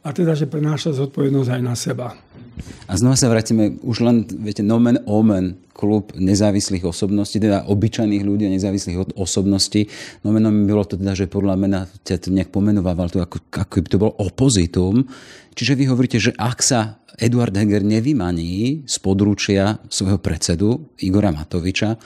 a 0.04 0.08
teda, 0.12 0.36
že 0.36 0.50
prenáša 0.50 0.92
zodpovednosť 0.92 1.50
aj 1.50 1.62
na 1.64 1.74
seba. 1.74 2.12
A 2.86 2.92
znova 2.96 3.18
sa 3.18 3.28
vrátime 3.28 3.76
už 3.84 4.00
len, 4.00 4.24
viete, 4.40 4.64
nomen 4.64 5.02
omen, 5.04 5.60
klub 5.76 6.16
nezávislých 6.16 6.88
osobností, 6.88 7.36
teda 7.36 7.68
obyčajných 7.68 8.24
ľudí 8.24 8.48
a 8.48 8.54
nezávislých 8.56 9.12
osobností. 9.12 9.92
Nomenom 10.24 10.64
bylo 10.64 10.88
to 10.88 10.96
teda, 10.96 11.12
že 11.12 11.28
podľa 11.28 11.54
mena 11.60 11.84
ťa 11.84 12.26
to 12.26 12.28
nejak 12.32 12.48
pomenovával, 12.48 13.12
to 13.12 13.20
ako, 13.20 13.44
ako 13.52 13.84
by 13.84 13.88
to 13.92 14.00
bol 14.00 14.12
opozitum. 14.16 15.04
Čiže 15.52 15.76
vy 15.76 15.84
hovoríte, 15.92 16.16
že 16.16 16.32
ak 16.32 16.64
sa 16.64 17.04
Eduard 17.20 17.52
Heger 17.52 17.84
nevymaní 17.84 18.84
z 18.88 18.96
područia 19.04 19.76
svojho 19.92 20.16
predsedu 20.16 20.96
Igora 21.04 21.32
Matoviča, 21.32 22.00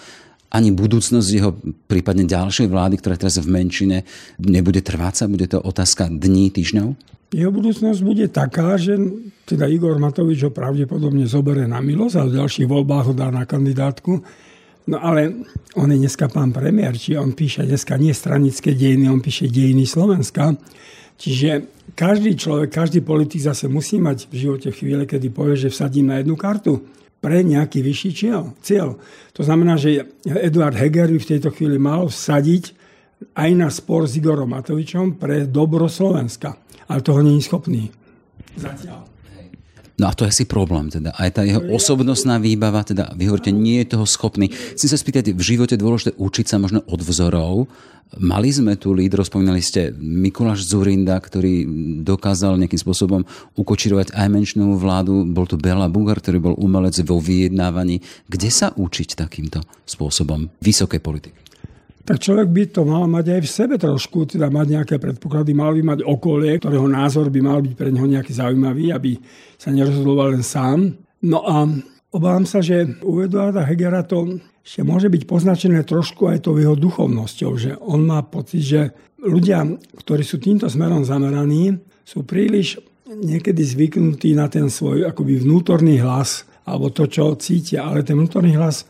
ani 0.50 0.74
budúcnosť 0.74 1.28
jeho 1.30 1.54
prípadne 1.86 2.26
ďalšej 2.26 2.66
vlády, 2.66 2.98
ktorá 2.98 3.14
teraz 3.14 3.38
v 3.38 3.54
menšine, 3.54 4.02
nebude 4.42 4.82
trváca? 4.82 5.30
Bude 5.30 5.46
to 5.46 5.62
otázka 5.62 6.10
dní, 6.10 6.50
týždňov? 6.50 6.98
Jeho 7.30 7.54
budúcnosť 7.54 8.00
bude 8.02 8.26
taká, 8.26 8.74
že 8.74 8.98
teda 9.46 9.70
Igor 9.70 10.02
Matovič 10.02 10.42
ho 10.42 10.50
pravdepodobne 10.50 11.30
zoberie 11.30 11.62
na 11.62 11.78
milosť 11.78 12.16
a 12.18 12.26
v 12.26 12.36
ďalších 12.42 12.66
voľbách 12.66 13.04
ho 13.10 13.14
dá 13.14 13.30
na 13.30 13.46
kandidátku. 13.46 14.18
No 14.90 14.98
ale 14.98 15.46
on 15.78 15.86
je 15.94 16.02
dneska 16.02 16.26
pán 16.26 16.50
premiér, 16.50 16.98
či 16.98 17.14
on 17.14 17.30
píše 17.30 17.62
dneska 17.62 17.94
nie 18.02 18.10
stranické 18.10 18.74
dejiny, 18.74 19.06
on 19.06 19.22
píše 19.22 19.46
dejiny 19.46 19.86
Slovenska. 19.86 20.58
Čiže 21.20 21.70
každý 21.94 22.34
človek, 22.34 22.74
každý 22.74 22.98
politik 23.04 23.46
zase 23.46 23.70
musí 23.70 24.02
mať 24.02 24.26
v 24.26 24.34
živote 24.34 24.74
chvíle, 24.74 25.06
kedy 25.06 25.30
povie, 25.30 25.54
že 25.54 25.70
vsadím 25.70 26.10
na 26.10 26.18
jednu 26.18 26.34
kartu 26.34 26.82
pre 27.22 27.46
nejaký 27.46 27.84
vyšší 27.84 28.10
cieľ. 28.58 28.98
To 29.36 29.42
znamená, 29.46 29.78
že 29.78 30.08
Eduard 30.26 30.74
Heger 30.74 31.12
by 31.12 31.20
v 31.20 31.30
tejto 31.36 31.54
chvíli 31.54 31.78
mal 31.78 32.10
vsadiť 32.10 32.74
aj 33.36 33.50
na 33.52 33.68
spor 33.68 34.08
s 34.08 34.16
Igorom 34.16 34.48
Matovičom 34.50 35.20
pre 35.20 35.44
dobro 35.44 35.86
Slovenska. 35.86 36.56
Ale 36.90 37.06
toho 37.06 37.22
není 37.22 37.38
schopný. 37.38 37.94
Zatiaľ. 38.58 39.06
No 40.00 40.08
a 40.08 40.16
to 40.16 40.24
je 40.24 40.32
asi 40.32 40.44
problém, 40.48 40.88
teda 40.88 41.12
aj 41.12 41.28
tá 41.36 41.44
jeho 41.44 41.60
osobnostná 41.76 42.40
výbava, 42.40 42.80
teda 42.80 43.12
vy 43.12 43.28
hovoríte, 43.28 43.52
nie 43.52 43.84
je 43.84 43.92
toho 43.92 44.08
schopný. 44.08 44.48
Chcem 44.48 44.88
sa 44.88 44.96
spýtať, 44.96 45.36
v 45.36 45.42
živote 45.44 45.76
dôležité 45.76 46.16
učiť 46.16 46.46
sa 46.48 46.56
možno 46.56 46.80
od 46.88 47.04
vzorov. 47.04 47.68
Mali 48.16 48.48
sme 48.48 48.80
tu 48.80 48.96
lídrov, 48.96 49.28
spomínali 49.28 49.60
ste 49.60 49.92
Mikuláš 50.00 50.66
Zurinda, 50.66 51.20
ktorý 51.20 51.68
dokázal 52.00 52.56
nejakým 52.56 52.80
spôsobom 52.80 53.28
ukočirovať 53.60 54.16
aj 54.16 54.26
menšinovú 54.32 54.80
vládu. 54.80 55.28
Bol 55.28 55.44
tu 55.44 55.60
Bela 55.60 55.86
Bugar, 55.92 56.18
ktorý 56.18 56.40
bol 56.40 56.54
umelec 56.56 56.96
vo 57.04 57.20
vyjednávaní. 57.20 58.00
Kde 58.24 58.48
sa 58.48 58.72
učiť 58.72 59.20
takýmto 59.20 59.60
spôsobom 59.84 60.48
vysokej 60.64 60.98
politiky? 61.04 61.39
Tak 62.10 62.26
človek 62.26 62.50
by 62.50 62.64
to 62.74 62.82
mal 62.82 63.06
mať 63.06 63.38
aj 63.38 63.40
v 63.46 63.54
sebe 63.54 63.74
trošku, 63.78 64.26
teda 64.26 64.50
mať 64.50 64.66
nejaké 64.74 64.94
predpoklady, 64.98 65.54
mal 65.54 65.70
by 65.70 65.94
mať 65.94 66.00
okolie, 66.02 66.58
ktorého 66.58 66.90
názor 66.90 67.30
by 67.30 67.38
mal 67.38 67.62
byť 67.62 67.78
pre 67.78 67.94
neho 67.94 68.02
nejaký 68.02 68.34
zaujímavý, 68.34 68.90
aby 68.90 69.14
sa 69.54 69.70
nerozhodoval 69.70 70.34
len 70.34 70.42
sám. 70.42 70.98
No 71.22 71.46
a 71.46 71.70
obávam 72.10 72.42
sa, 72.50 72.58
že 72.58 72.98
u 73.06 73.22
Eduarda 73.22 73.62
Hegera 73.62 74.02
to 74.02 74.42
ešte 74.58 74.82
môže 74.82 75.06
byť 75.06 75.22
poznačené 75.22 75.86
trošku 75.86 76.26
aj 76.26 76.50
tou 76.50 76.58
jeho 76.58 76.74
duchovnosťou, 76.74 77.52
že 77.54 77.78
on 77.78 78.02
má 78.02 78.26
pocit, 78.26 78.66
že 78.66 78.90
ľudia, 79.22 79.62
ktorí 79.94 80.26
sú 80.26 80.42
týmto 80.42 80.66
smerom 80.66 81.06
zameraní, 81.06 81.78
sú 82.02 82.26
príliš 82.26 82.82
niekedy 83.06 83.62
zvyknutí 83.62 84.34
na 84.34 84.50
ten 84.50 84.66
svoj 84.66 85.06
akoby 85.06 85.46
vnútorný 85.46 86.02
hlas, 86.02 86.42
alebo 86.66 86.90
to, 86.90 87.06
čo 87.06 87.38
cítia, 87.38 87.86
ale 87.86 88.02
ten 88.02 88.18
vnútorný 88.18 88.58
hlas 88.58 88.82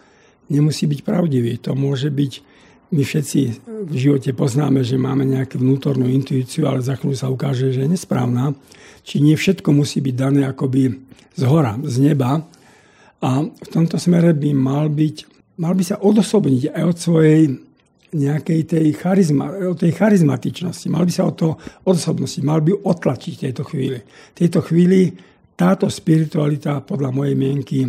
nemusí 0.49 0.89
byť 0.89 1.01
pravdivý. 1.05 1.61
To 1.69 1.77
môže 1.77 2.09
byť 2.09 2.49
my 2.91 3.03
všetci 3.07 3.41
v 3.87 3.95
živote 3.95 4.35
poznáme, 4.35 4.83
že 4.83 4.99
máme 4.99 5.23
nejakú 5.23 5.63
vnútornú 5.63 6.11
intuíciu, 6.11 6.67
ale 6.67 6.83
za 6.83 6.99
chvíľu 6.99 7.15
sa 7.15 7.31
ukáže, 7.31 7.71
že 7.71 7.87
je 7.87 7.93
nesprávna. 7.95 8.51
Či 9.07 9.23
nie 9.23 9.39
všetko 9.39 9.71
musí 9.71 10.03
byť 10.03 10.15
dané 10.15 10.43
akoby 10.45 10.91
z 11.39 11.43
hora, 11.47 11.79
z 11.87 12.11
neba. 12.11 12.43
A 13.23 13.31
v 13.47 13.69
tomto 13.71 13.95
smere 13.95 14.35
by 14.35 14.51
mal 14.53 14.91
byť, 14.91 15.17
mal 15.63 15.79
by 15.79 15.85
sa 15.87 16.03
odosobniť 16.03 16.75
aj 16.75 16.83
od 16.83 16.97
svojej 16.99 17.41
nejakej 18.11 18.61
tej, 18.67 18.87
charizma, 18.99 19.55
od 19.71 19.79
tej 19.79 19.95
charizmatičnosti. 19.95 20.91
Mal 20.91 21.07
by 21.07 21.13
sa 21.15 21.31
od 21.31 21.35
toho 21.39 21.55
odosobnosti, 21.87 22.43
mal 22.43 22.59
by 22.59 22.75
otlačiť 22.75 23.33
v 23.39 23.43
tejto 23.47 23.63
chvíli. 23.71 23.99
V 24.03 24.37
tejto 24.37 24.61
chvíli 24.67 25.15
táto 25.55 25.87
spiritualita 25.87 26.83
podľa 26.83 27.15
mojej 27.15 27.37
mienky 27.39 27.87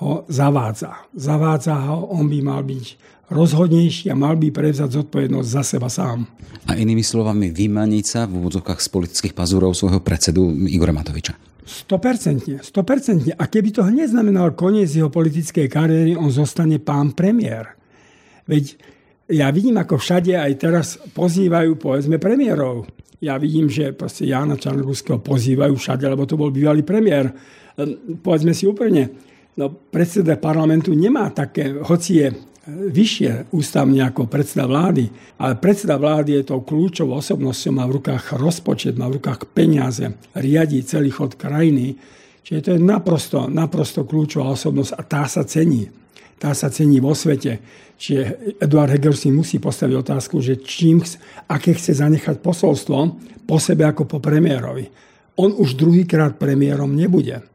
ho 0.00 0.24
zavádza. 0.30 1.10
Zavádza 1.12 1.74
ho, 1.90 2.08
on 2.14 2.30
by 2.30 2.38
mal 2.40 2.62
byť 2.64 2.86
rozhodnejší 3.32 4.12
a 4.12 4.16
mal 4.16 4.36
by 4.36 4.52
prevzať 4.52 4.92
zodpovednosť 5.02 5.48
za 5.48 5.62
seba 5.64 5.88
sám. 5.88 6.28
A 6.68 6.76
inými 6.76 7.00
slovami 7.00 7.48
vymaniť 7.48 8.04
sa 8.04 8.20
v 8.28 8.38
úvodzovkách 8.44 8.80
z 8.80 8.88
politických 8.92 9.34
pazúrov 9.34 9.72
svojho 9.72 10.04
predsedu 10.04 10.52
Igora 10.68 10.92
Matoviča. 10.92 11.34
100%, 11.62 12.60
100%. 12.60 13.32
A 13.38 13.44
keby 13.48 13.68
to 13.72 13.86
hneď 13.86 14.12
znamenal 14.12 14.52
koniec 14.52 14.92
jeho 14.92 15.08
politickej 15.08 15.70
kariéry, 15.70 16.12
on 16.18 16.28
zostane 16.28 16.76
pán 16.82 17.16
premiér. 17.16 17.72
Veď 18.44 18.76
ja 19.32 19.48
vidím, 19.48 19.80
ako 19.80 19.96
všade 19.96 20.36
aj 20.36 20.52
teraz 20.58 20.86
pozývajú, 21.16 21.78
povedzme, 21.78 22.20
premiérov. 22.20 22.84
Ja 23.22 23.38
vidím, 23.38 23.70
že 23.70 23.94
proste 23.94 24.26
Jána 24.26 24.58
Čarnogurského 24.58 25.22
pozývajú 25.22 25.78
všade, 25.78 26.04
lebo 26.10 26.26
to 26.26 26.34
bol 26.34 26.50
bývalý 26.50 26.82
premiér. 26.82 27.30
Povedzme 28.20 28.52
si 28.52 28.66
úplne, 28.66 29.08
no, 29.56 29.68
predseda 29.70 30.36
parlamentu 30.40 30.94
nemá 30.96 31.28
také, 31.30 31.72
hoci 31.72 32.12
je 32.22 32.28
vyššie 32.70 33.50
ústavne 33.50 34.06
ako 34.06 34.30
predseda 34.30 34.70
vlády, 34.70 35.10
ale 35.42 35.58
predseda 35.58 35.98
vlády 35.98 36.38
je 36.38 36.48
tou 36.54 36.62
kľúčovou 36.62 37.18
osobnosťou, 37.18 37.74
má 37.74 37.84
v 37.90 37.98
rukách 37.98 38.38
rozpočet, 38.38 38.94
má 38.94 39.10
v 39.10 39.18
rukách 39.18 39.50
peniaze, 39.50 40.06
riadí 40.38 40.78
celý 40.86 41.10
chod 41.10 41.34
krajiny. 41.34 41.98
Čiže 42.42 42.60
to 42.62 42.70
je 42.78 42.80
naprosto, 42.82 43.50
naprosto 43.50 44.06
kľúčová 44.06 44.54
osobnosť 44.54 44.92
a 44.94 45.02
tá 45.02 45.22
sa 45.26 45.42
cení. 45.42 45.90
Tá 46.38 46.54
sa 46.54 46.70
cení 46.70 47.02
vo 47.02 47.14
svete. 47.14 47.58
Čiže 47.98 48.58
Eduard 48.62 48.90
Heger 48.90 49.14
si 49.14 49.30
musí 49.30 49.62
postaviť 49.62 49.94
otázku, 49.94 50.42
že 50.42 50.58
čím, 50.58 51.02
aké 51.46 51.74
chce 51.74 51.98
zanechať 51.98 52.42
posolstvo 52.42 52.98
po 53.46 53.56
sebe 53.62 53.86
ako 53.86 54.06
po 54.06 54.18
premiérovi. 54.18 54.86
On 55.38 55.54
už 55.54 55.78
druhýkrát 55.78 56.38
premiérom 56.38 56.94
nebude 56.94 57.51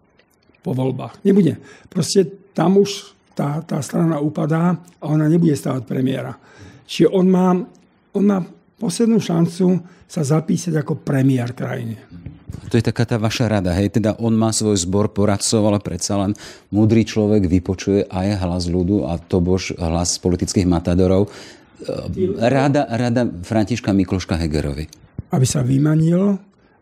po 0.67 0.75
voľbách. 0.75 1.23
Nebude. 1.23 1.55
Proste 1.87 2.27
tam 2.51 2.83
už 2.83 3.15
tá, 3.31 3.63
tá 3.63 3.79
strana 3.79 4.19
upadá 4.19 4.75
a 4.99 5.05
ona 5.07 5.31
nebude 5.31 5.55
stávať 5.55 5.87
premiéra. 5.87 6.35
Čiže 6.83 7.07
on 7.15 7.25
má, 7.31 7.55
on 8.11 8.23
má 8.27 8.43
poslednú 8.75 9.23
šancu 9.23 9.79
sa 10.07 10.27
zapísať 10.27 10.75
ako 10.75 10.99
premiér 10.99 11.55
krajiny. 11.55 11.95
To 12.67 12.75
je 12.75 12.83
taká 12.83 13.07
tá 13.07 13.15
vaša 13.15 13.47
rada, 13.47 13.71
hej? 13.79 13.95
Teda 13.95 14.19
on 14.19 14.35
má 14.35 14.51
svoj 14.51 14.75
zbor 14.75 15.15
poradcov, 15.15 15.63
ale 15.63 15.79
predsa 15.79 16.19
len 16.19 16.35
múdry 16.67 17.07
človek 17.07 17.47
vypočuje 17.47 18.11
aj 18.11 18.43
hlas 18.43 18.67
ľudu 18.67 19.07
a 19.07 19.15
to 19.15 19.39
bož 19.39 19.71
hlas 19.79 20.19
politických 20.19 20.67
matadorov. 20.67 21.31
Rada, 22.43 22.89
rada 22.91 23.23
Františka 23.23 23.95
Mikloška 23.95 24.35
Hegerovi. 24.35 24.83
Aby 25.31 25.45
sa 25.47 25.63
vymanil, 25.63 26.35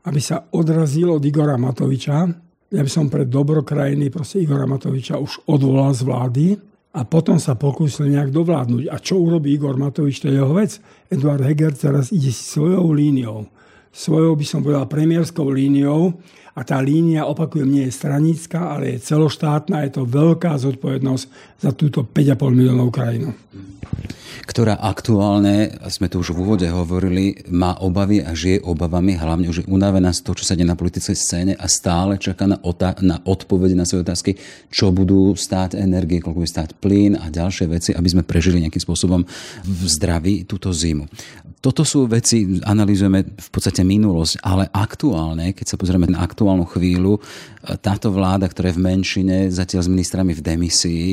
aby 0.06 0.22
sa 0.22 0.50
odrazil 0.54 1.12
od 1.14 1.22
Igora 1.22 1.58
Matoviča, 1.58 2.30
ja 2.76 2.84
by 2.84 2.92
som 2.92 3.08
pre 3.08 3.24
dobro 3.24 3.64
krajiny 3.64 4.12
proste 4.12 4.44
Igora 4.44 4.68
Matoviča 4.68 5.16
už 5.16 5.48
odvolal 5.48 5.96
z 5.96 6.02
vlády 6.04 6.46
a 6.96 7.08
potom 7.08 7.40
sa 7.40 7.56
pokúsil 7.56 8.12
nejak 8.12 8.36
dovládnuť. 8.36 8.92
A 8.92 9.00
čo 9.00 9.20
urobí 9.20 9.56
Igor 9.56 9.80
Matovič, 9.80 10.20
to 10.20 10.28
je 10.28 10.36
jeho 10.36 10.52
vec. 10.52 10.76
Eduard 11.08 11.44
Heger 11.44 11.72
teraz 11.72 12.12
ide 12.12 12.36
svojou 12.36 12.92
líniou. 12.92 13.48
Svojou 13.96 14.36
by 14.36 14.44
som 14.44 14.60
povedal 14.60 14.92
premiérskou 14.92 15.48
líniou. 15.48 16.20
A 16.56 16.64
tá 16.64 16.80
línia, 16.80 17.28
opakujem, 17.28 17.68
nie 17.68 17.84
je 17.88 17.96
stranická, 18.00 18.76
ale 18.76 18.96
je 18.96 19.04
celoštátna, 19.04 19.84
je 19.88 20.00
to 20.00 20.08
veľká 20.08 20.56
zodpovednosť 20.56 21.24
za 21.60 21.72
túto 21.76 22.08
5,5 22.08 22.48
miliónov 22.56 22.96
krajinu 22.96 23.36
ktorá 24.46 24.78
aktuálne, 24.78 25.74
sme 25.90 26.08
tu 26.08 26.22
už 26.22 26.32
v 26.32 26.40
úvode 26.46 26.68
hovorili, 26.70 27.44
má 27.50 27.76
obavy 27.82 28.22
a 28.22 28.38
žije 28.38 28.62
obavami, 28.62 29.18
hlavne 29.18 29.50
už 29.50 29.66
je 29.66 29.68
unavená 29.68 30.14
z 30.14 30.22
toho, 30.22 30.38
čo 30.38 30.48
sa 30.48 30.54
deje 30.54 30.70
na 30.70 30.78
politickej 30.78 31.18
scéne 31.18 31.54
a 31.58 31.66
stále 31.66 32.22
čaká 32.22 32.46
na, 32.46 32.62
otá- 32.62 32.96
na 33.02 33.20
odpovede 33.26 33.74
na 33.74 33.90
svoje 33.90 34.06
otázky, 34.06 34.38
čo 34.70 34.94
budú 34.94 35.34
stáť 35.34 35.82
energie, 35.82 36.22
koľko 36.22 36.46
bude 36.46 36.52
stáť 36.52 36.78
plyn 36.78 37.18
a 37.18 37.34
ďalšie 37.34 37.66
veci, 37.68 37.92
aby 37.92 38.08
sme 38.08 38.24
prežili 38.24 38.62
nejakým 38.62 38.80
spôsobom 38.80 39.26
v 39.66 39.82
zdraví 39.90 40.46
túto 40.46 40.70
zimu. 40.70 41.10
Toto 41.66 41.82
sú 41.82 42.06
veci, 42.06 42.62
analýzujeme 42.62 43.26
v 43.26 43.50
podstate 43.50 43.82
minulosť, 43.82 44.38
ale 44.46 44.70
aktuálne, 44.70 45.50
keď 45.58 45.66
sa 45.66 45.80
pozrieme 45.82 46.06
na 46.06 46.22
aktuálnu 46.22 46.62
chvíľu, 46.70 47.18
táto 47.82 48.14
vláda, 48.14 48.46
ktorá 48.46 48.70
je 48.70 48.78
v 48.78 48.86
menšine, 48.86 49.38
zatiaľ 49.50 49.82
s 49.82 49.90
ministrami 49.90 50.38
v 50.38 50.46
demisii, 50.46 51.12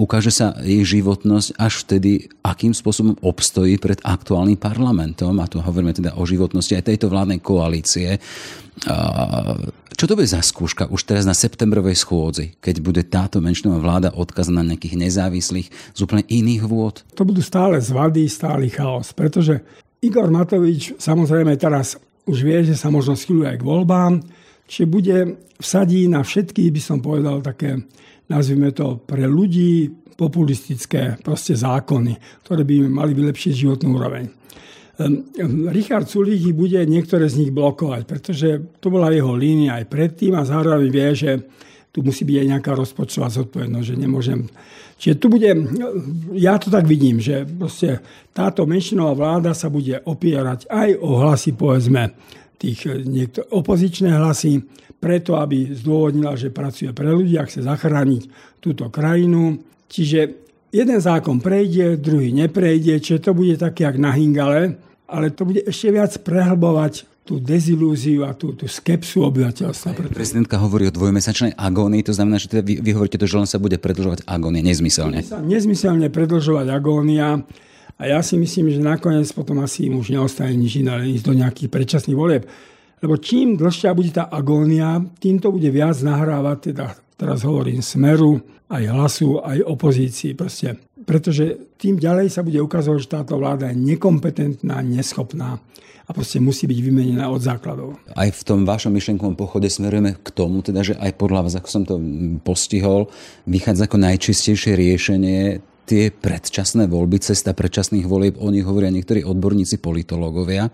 ukáže 0.00 0.32
sa 0.32 0.56
jej 0.64 0.80
životnosť 0.80 1.60
až 1.60 1.84
vtedy, 1.84 2.24
akým 2.40 2.72
spôsobom 2.72 3.20
obstojí 3.20 3.76
pred 3.76 4.00
aktuálnym 4.00 4.56
parlamentom, 4.56 5.36
a 5.36 5.44
tu 5.44 5.60
hovoríme 5.60 5.92
teda 5.92 6.16
o 6.16 6.24
životnosti 6.24 6.72
aj 6.72 6.96
tejto 6.96 7.12
vládnej 7.12 7.44
koalície. 7.44 8.16
Čo 9.96 10.12
to 10.12 10.20
bude 10.20 10.28
za 10.28 10.44
skúška 10.44 10.92
už 10.92 11.08
teraz 11.08 11.24
na 11.24 11.32
septembrovej 11.32 11.96
schôdzi, 11.96 12.60
keď 12.60 12.84
bude 12.84 13.02
táto 13.08 13.40
menšinová 13.40 13.80
vláda 13.80 14.12
odkazaná 14.12 14.60
na 14.60 14.76
nejakých 14.76 15.00
nezávislých 15.00 15.68
z 15.72 15.98
úplne 16.04 16.20
iných 16.28 16.68
vôd? 16.68 17.00
To 17.16 17.24
budú 17.24 17.40
stále 17.40 17.80
zvady, 17.80 18.28
stály 18.28 18.68
chaos, 18.68 19.16
pretože 19.16 19.64
Igor 20.04 20.28
Matovič 20.28 21.00
samozrejme 21.00 21.56
teraz 21.56 21.96
už 22.28 22.44
vie, 22.44 22.60
že 22.68 22.76
sa 22.76 22.92
možno 22.92 23.16
schyluje 23.16 23.56
aj 23.56 23.58
k 23.58 23.68
voľbám, 23.72 24.20
čiže 24.68 24.84
bude 24.84 25.16
vsadí 25.64 26.04
na 26.12 26.20
všetky, 26.20 26.68
by 26.68 26.80
som 26.84 27.00
povedal, 27.00 27.40
také 27.40 27.80
nazvime 28.28 28.76
to 28.76 29.00
pre 29.00 29.24
ľudí, 29.24 30.04
populistické 30.16 31.20
proste 31.20 31.52
zákony, 31.52 32.44
ktoré 32.44 32.64
by 32.64 32.88
mali 32.88 33.12
vylepšiť 33.12 33.52
životnú 33.52 34.00
úroveň. 34.00 34.24
Richard 35.68 36.08
Sulík 36.08 36.56
bude 36.56 36.80
niektoré 36.88 37.28
z 37.28 37.44
nich 37.44 37.52
blokovať, 37.52 38.02
pretože 38.08 38.48
to 38.80 38.88
bola 38.88 39.12
jeho 39.12 39.36
línia 39.36 39.76
aj 39.76 39.92
predtým 39.92 40.32
a 40.32 40.48
zároveň 40.48 40.88
vie, 40.88 41.10
že 41.12 41.30
tu 41.92 42.00
musí 42.00 42.24
byť 42.24 42.36
aj 42.40 42.46
nejaká 42.56 42.72
rozpočtová 42.76 43.28
zodpovednosť, 43.32 43.86
že 43.88 43.96
nemôžem... 43.96 44.40
Čiže 44.96 45.14
tu 45.20 45.28
bude, 45.28 45.52
ja 46.32 46.56
to 46.56 46.72
tak 46.72 46.88
vidím, 46.88 47.20
že 47.20 47.44
proste 47.44 48.00
táto 48.32 48.64
menšinová 48.64 49.12
vláda 49.12 49.52
sa 49.52 49.68
bude 49.68 50.00
opierať 50.04 50.72
aj 50.72 50.96
o 50.96 51.20
hlasy, 51.20 51.52
povedzme, 51.52 52.16
tých 52.56 52.88
niekto, 53.04 53.44
opozičné 53.52 54.16
hlasy, 54.16 54.64
preto, 54.96 55.36
aby 55.36 55.76
zdôvodnila, 55.76 56.40
že 56.40 56.48
pracuje 56.48 56.96
pre 56.96 57.12
ľudí 57.12 57.36
a 57.36 57.44
chce 57.44 57.68
zachrániť 57.68 58.22
túto 58.64 58.88
krajinu. 58.88 59.60
Čiže 59.92 60.45
jeden 60.72 60.98
zákon 61.00 61.40
prejde, 61.40 61.96
druhý 61.96 62.32
neprejde, 62.32 63.00
čiže 63.00 63.30
to 63.30 63.32
bude 63.34 63.56
také, 63.58 63.86
jak 63.86 63.96
na 63.96 64.10
Hingale, 64.10 64.76
ale 65.06 65.30
to 65.30 65.46
bude 65.46 65.62
ešte 65.66 65.88
viac 65.94 66.12
prehlbovať 66.22 67.06
tú 67.26 67.42
dezilúziu 67.42 68.22
a 68.22 68.30
tú, 68.38 68.54
tú 68.54 68.70
skepsu 68.70 69.26
obyvateľstva. 69.26 69.98
Preto... 69.98 70.14
Prezidentka 70.14 70.62
hovorí 70.62 70.86
o 70.86 70.94
dvojmesačnej 70.94 71.58
agónii, 71.58 72.06
to 72.06 72.14
znamená, 72.14 72.38
že 72.38 72.46
teda 72.46 72.62
vy, 72.62 72.78
vy 72.78 72.90
hovoríte 72.94 73.18
to, 73.18 73.26
že 73.26 73.34
len 73.34 73.50
sa 73.50 73.58
bude 73.58 73.74
predlžovať 73.82 74.22
agónia 74.30 74.62
nezmyselne. 74.62 75.26
Nezmyselne 75.26 76.06
predlžovať 76.06 76.70
agónia 76.70 77.42
a 77.98 78.02
ja 78.06 78.22
si 78.22 78.38
myslím, 78.38 78.70
že 78.70 78.78
nakoniec 78.78 79.26
potom 79.34 79.58
asi 79.58 79.90
im 79.90 79.98
už 79.98 80.14
neostane 80.14 80.54
nič 80.54 80.78
iné, 80.78 81.02
len 81.02 81.18
ísť 81.18 81.26
do 81.26 81.34
nejakých 81.34 81.68
predčasných 81.72 82.14
volieb. 82.14 82.46
Lebo 83.02 83.18
čím 83.18 83.58
dlhšia 83.58 83.90
bude 83.90 84.14
tá 84.14 84.30
agónia, 84.30 85.02
tým 85.18 85.42
to 85.42 85.50
bude 85.50 85.66
viac 85.66 85.98
nahrávať, 85.98 86.72
teda 86.72 86.94
teraz 87.16 87.42
hovorím 87.42 87.80
smeru, 87.80 88.40
aj 88.68 88.84
hlasu, 88.86 89.40
aj 89.40 89.64
opozícii. 89.64 90.36
Proste. 90.36 90.80
Pretože 91.06 91.76
tým 91.78 91.96
ďalej 91.96 92.32
sa 92.32 92.42
bude 92.42 92.58
ukazovať, 92.62 92.98
že 93.02 93.12
táto 93.12 93.38
vláda 93.38 93.70
je 93.70 93.78
nekompetentná, 93.78 94.82
neschopná 94.82 95.58
a 96.06 96.10
proste 96.14 96.38
musí 96.38 96.70
byť 96.70 96.78
vymenená 96.78 97.26
od 97.26 97.42
základov. 97.42 97.98
Aj 98.14 98.30
v 98.30 98.42
tom 98.46 98.62
vašom 98.62 98.94
myšlenkovom 98.94 99.34
pochode 99.34 99.66
smerujeme 99.66 100.14
k 100.22 100.28
tomu, 100.30 100.62
teda, 100.62 100.86
že 100.86 100.94
aj 100.94 101.18
podľa 101.18 101.50
vás, 101.50 101.54
ako 101.58 101.68
som 101.70 101.82
to 101.82 101.98
postihol, 102.46 103.10
vychádza 103.46 103.90
ako 103.90 103.98
najčistejšie 103.98 104.78
riešenie 104.78 105.40
tie 105.86 106.10
predčasné 106.10 106.90
voľby, 106.90 107.22
cesta 107.22 107.54
predčasných 107.54 108.06
volieb, 108.06 108.38
o 108.38 108.50
nich 108.50 108.66
hovoria 108.66 108.90
niektorí 108.90 109.22
odborníci, 109.22 109.78
politológovia. 109.78 110.70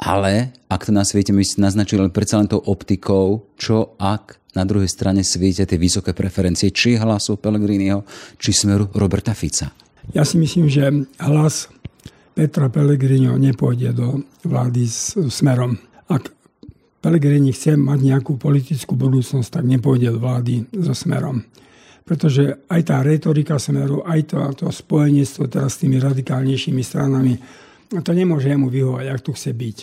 Ale 0.00 0.52
ak 0.68 0.88
to 0.88 0.92
na 0.92 1.04
svete 1.04 1.32
my 1.32 1.44
naznačili 1.44 2.04
len 2.04 2.12
predsa 2.12 2.40
len 2.40 2.48
tou 2.48 2.60
optikou, 2.60 3.48
čo 3.56 3.96
ak 4.00 4.43
na 4.54 4.64
druhej 4.64 4.88
strane 4.88 5.26
svietia 5.26 5.66
tie 5.66 5.78
vysoké 5.78 6.14
preferencie, 6.14 6.70
či 6.70 6.96
hlasu 6.98 7.36
Pellegriniho, 7.38 8.06
či 8.38 8.50
smeru 8.54 8.88
Roberta 8.94 9.34
Fica. 9.34 9.74
Ja 10.14 10.22
si 10.22 10.38
myslím, 10.38 10.70
že 10.70 10.90
hlas 11.18 11.68
Petra 12.34 12.70
Pellegriniho 12.70 13.38
nepôjde 13.38 13.94
do 13.94 14.26
vlády 14.42 14.86
s 14.86 15.14
smerom. 15.30 15.78
Ak 16.10 16.34
Pellegrini 16.98 17.52
chce 17.52 17.76
mať 17.76 18.00
nejakú 18.00 18.40
politickú 18.40 18.96
budúcnosť, 18.96 19.60
tak 19.60 19.64
nepôjde 19.68 20.14
do 20.14 20.18
vlády 20.18 20.66
so 20.82 20.96
smerom. 20.96 21.44
Pretože 22.04 22.68
aj 22.68 22.80
tá 22.84 23.00
retorika 23.00 23.56
smeru, 23.56 24.04
aj 24.04 24.20
to, 24.28 24.38
to 24.60 24.66
spojenectvo 24.68 25.48
s 25.48 25.80
tými 25.80 25.96
radikálnejšími 26.00 26.82
stranami 26.84 27.34
to 28.02 28.10
nemôže 28.16 28.50
mu 28.56 28.72
vyhovať, 28.72 29.06
ak 29.12 29.20
tu 29.22 29.30
chce 29.36 29.52
byť. 29.52 29.76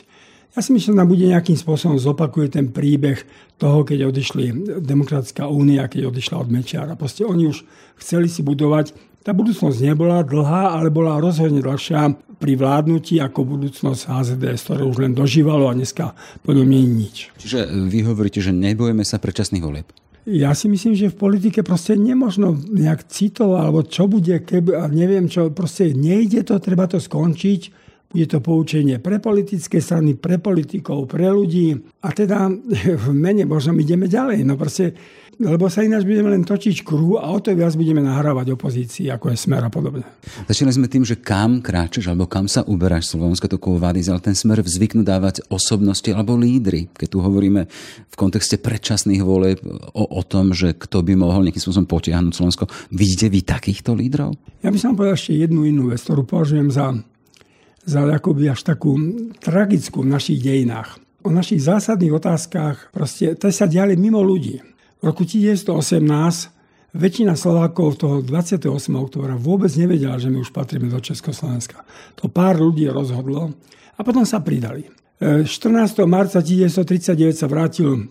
Ja 0.51 0.59
si 0.59 0.75
myslím, 0.75 0.95
že 0.95 0.99
nám 0.99 1.07
bude 1.07 1.31
nejakým 1.31 1.55
spôsobom 1.55 1.95
zopakuje 1.95 2.51
ten 2.51 2.75
príbeh 2.75 3.23
toho, 3.55 3.87
keď 3.87 4.11
odišli 4.11 4.51
Demokratická 4.83 5.47
únia, 5.47 5.87
keď 5.87 6.11
odišla 6.11 6.43
od 6.43 6.51
Mečiara. 6.51 6.99
Proste 6.99 7.23
oni 7.23 7.47
už 7.47 7.63
chceli 8.03 8.27
si 8.27 8.43
budovať. 8.43 8.91
Tá 9.23 9.31
budúcnosť 9.31 9.79
nebola 9.79 10.27
dlhá, 10.27 10.75
ale 10.75 10.91
bola 10.91 11.23
rozhodne 11.23 11.63
dlhšia 11.63 12.19
pri 12.35 12.57
vládnutí 12.59 13.23
ako 13.23 13.47
budúcnosť 13.47 14.11
HZDS, 14.11 14.59
ktoré 14.67 14.83
už 14.83 14.97
len 15.07 15.15
dožívalo 15.15 15.71
a 15.71 15.77
dneska 15.77 16.17
podobne 16.43 16.83
nič. 16.83 17.31
Čiže 17.39 17.71
vy 17.87 18.03
hovoríte, 18.11 18.43
že 18.43 18.51
nebojeme 18.51 19.07
sa 19.07 19.23
predčasných 19.23 19.63
volieb? 19.63 19.87
Ja 20.27 20.51
si 20.51 20.67
myslím, 20.67 20.93
že 20.99 21.09
v 21.09 21.17
politike 21.17 21.63
proste 21.63 21.95
nemožno 21.95 22.53
nejak 22.53 23.07
citov, 23.07 23.55
alebo 23.55 23.87
čo 23.87 24.05
bude, 24.05 24.43
keby, 24.43 24.89
neviem 24.91 25.31
čo, 25.31 25.47
proste 25.49 25.95
nejde 25.95 26.43
to, 26.43 26.59
treba 26.59 26.85
to 26.91 26.99
skončiť 26.99 27.80
Bude 28.11 28.27
to 28.27 28.43
poučenie 28.43 28.99
pre 28.99 29.23
politické 29.23 29.79
strany, 29.79 30.19
pre 30.19 30.35
politikov, 30.35 31.07
pre 31.07 31.31
ľudí. 31.31 31.79
A 32.03 32.11
teda 32.11 32.51
v 33.07 33.07
mene 33.15 33.47
možno 33.47 33.71
ideme 33.79 34.11
ďalej. 34.11 34.43
No 34.43 34.59
proste, 34.59 34.91
lebo 35.39 35.71
sa 35.71 35.81
ináč 35.81 36.03
budeme 36.03 36.29
len 36.29 36.43
točiť 36.43 36.83
kruhu 36.83 37.17
a 37.17 37.31
o 37.31 37.39
to 37.39 37.55
viac 37.55 37.73
budeme 37.73 38.03
nahrávať 38.03 38.53
opozícii, 38.53 39.09
ako 39.09 39.31
je 39.31 39.37
smer 39.39 39.63
a 39.63 39.71
podobne. 39.71 40.03
Začali 40.45 40.75
sme 40.75 40.91
tým, 40.91 41.07
že 41.07 41.17
kam 41.17 41.63
kráčaš 41.63 42.11
alebo 42.11 42.27
kam 42.27 42.45
sa 42.45 42.61
uberáš 42.67 43.15
Slovensko 43.15 43.47
to 43.47 43.57
Vádis, 43.57 44.11
ale 44.11 44.19
ten 44.19 44.35
smer 44.35 44.59
zvyknú 44.61 45.01
dávať 45.01 45.47
osobnosti 45.47 46.11
alebo 46.11 46.35
lídry. 46.35 46.91
Keď 46.91 47.07
tu 47.07 47.23
hovoríme 47.23 47.65
v 48.11 48.15
kontexte 48.19 48.59
predčasných 48.59 49.23
volieb 49.23 49.63
o, 49.95 50.03
o 50.03 50.21
tom, 50.27 50.51
že 50.51 50.75
kto 50.75 51.01
by 51.01 51.15
mohol 51.15 51.47
nejakým 51.47 51.63
spôsobom 51.63 51.87
potiahnuť 51.87 52.33
Slovensko. 52.35 52.67
Vidíte 52.91 53.31
vy 53.31 53.41
takýchto 53.41 53.95
lídrov? 53.95 54.35
Ja 54.61 54.69
by 54.69 54.77
som 54.77 54.93
povedal 54.93 55.17
ešte 55.17 55.39
jednu 55.39 55.65
inú 55.65 55.89
vec, 55.89 56.03
ktorú 56.03 56.27
považujem 56.27 56.69
za 56.69 56.93
za 57.85 58.05
akoby 58.05 58.53
až 58.53 58.61
takú 58.61 58.97
tragickú 59.41 60.05
v 60.05 60.11
našich 60.13 60.39
dejinách. 60.41 61.01
O 61.21 61.29
našich 61.29 61.61
zásadných 61.61 62.13
otázkach 62.13 62.89
proste, 62.89 63.37
to 63.37 63.49
sa 63.53 63.69
diali 63.69 63.97
mimo 63.97 64.21
ľudí. 64.21 64.61
V 65.01 65.03
roku 65.05 65.25
1918 65.25 66.01
väčšina 66.93 67.33
Slovákov 67.33 68.01
toho 68.01 68.21
28. 68.21 68.67
oktobra 68.97 69.33
vôbec 69.37 69.71
nevedela, 69.77 70.19
že 70.19 70.29
my 70.29 70.43
už 70.43 70.51
patríme 70.53 70.91
do 70.91 70.99
Československa. 70.99 71.81
To 72.19 72.27
pár 72.27 72.59
ľudí 72.59 72.85
rozhodlo 72.89 73.53
a 73.95 73.99
potom 74.01 74.25
sa 74.27 74.43
pridali. 74.43 74.85
14. 75.21 75.45
E, 75.45 76.05
marca 76.09 76.41
1939 76.41 77.37
sa 77.37 77.45
vrátil 77.45 78.09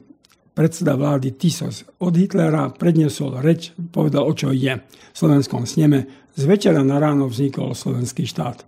predseda 0.55 0.95
vlády 0.95 1.35
Tisos 1.35 1.83
od 1.99 2.15
Hitlera, 2.15 2.71
predniesol 2.71 3.43
reč, 3.43 3.75
povedal, 3.91 4.27
o 4.27 4.33
čo 4.35 4.55
ide 4.55 4.87
v 4.87 5.17
slovenskom 5.17 5.67
sneme. 5.67 6.07
Z 6.39 6.47
večera 6.47 6.83
na 6.87 7.03
ráno 7.03 7.27
vznikol 7.27 7.75
slovenský 7.75 8.27
štát 8.27 8.63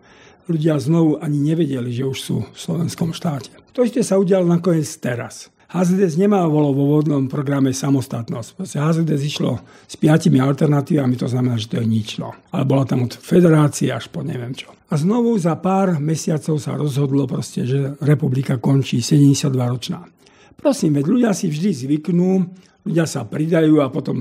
ľudia 0.46 0.78
znovu 0.78 1.18
ani 1.22 1.38
nevedeli, 1.38 1.90
že 1.92 2.04
už 2.06 2.18
sú 2.18 2.36
v 2.42 2.58
slovenskom 2.58 3.14
štáte. 3.14 3.54
To 3.72 3.86
isté 3.86 4.04
sa 4.04 4.20
udialo 4.20 4.44
nakoniec 4.44 4.88
teraz. 5.00 5.52
HZDS 5.72 6.20
bolo 6.28 6.76
vo 6.76 6.84
vodnom 7.00 7.24
programe 7.32 7.72
samostatnosť. 7.72 8.48
Proste 8.60 8.76
HZDS 8.76 9.22
išlo 9.24 9.56
s 9.88 9.96
piatimi 9.96 10.36
alternatívami, 10.36 11.16
to 11.16 11.24
znamená, 11.24 11.56
že 11.56 11.72
to 11.72 11.80
je 11.80 11.86
nič. 11.88 12.20
No. 12.20 12.36
Ale 12.52 12.68
bola 12.68 12.84
tam 12.84 13.08
od 13.08 13.16
federácie 13.16 13.88
až 13.88 14.12
po 14.12 14.20
neviem 14.20 14.52
čo. 14.52 14.68
A 14.92 15.00
znovu 15.00 15.32
za 15.40 15.56
pár 15.56 15.96
mesiacov 15.96 16.60
sa 16.60 16.76
rozhodlo 16.76 17.24
proste, 17.24 17.64
že 17.64 17.96
republika 18.04 18.60
končí 18.60 19.00
72-ročná. 19.00 20.04
Prosím, 20.60 21.00
veď 21.00 21.06
ľudia 21.08 21.32
si 21.32 21.48
vždy 21.48 21.70
zvyknú, 21.72 22.30
ľudia 22.84 23.08
sa 23.08 23.24
pridajú 23.24 23.80
a 23.80 23.88
potom... 23.88 24.20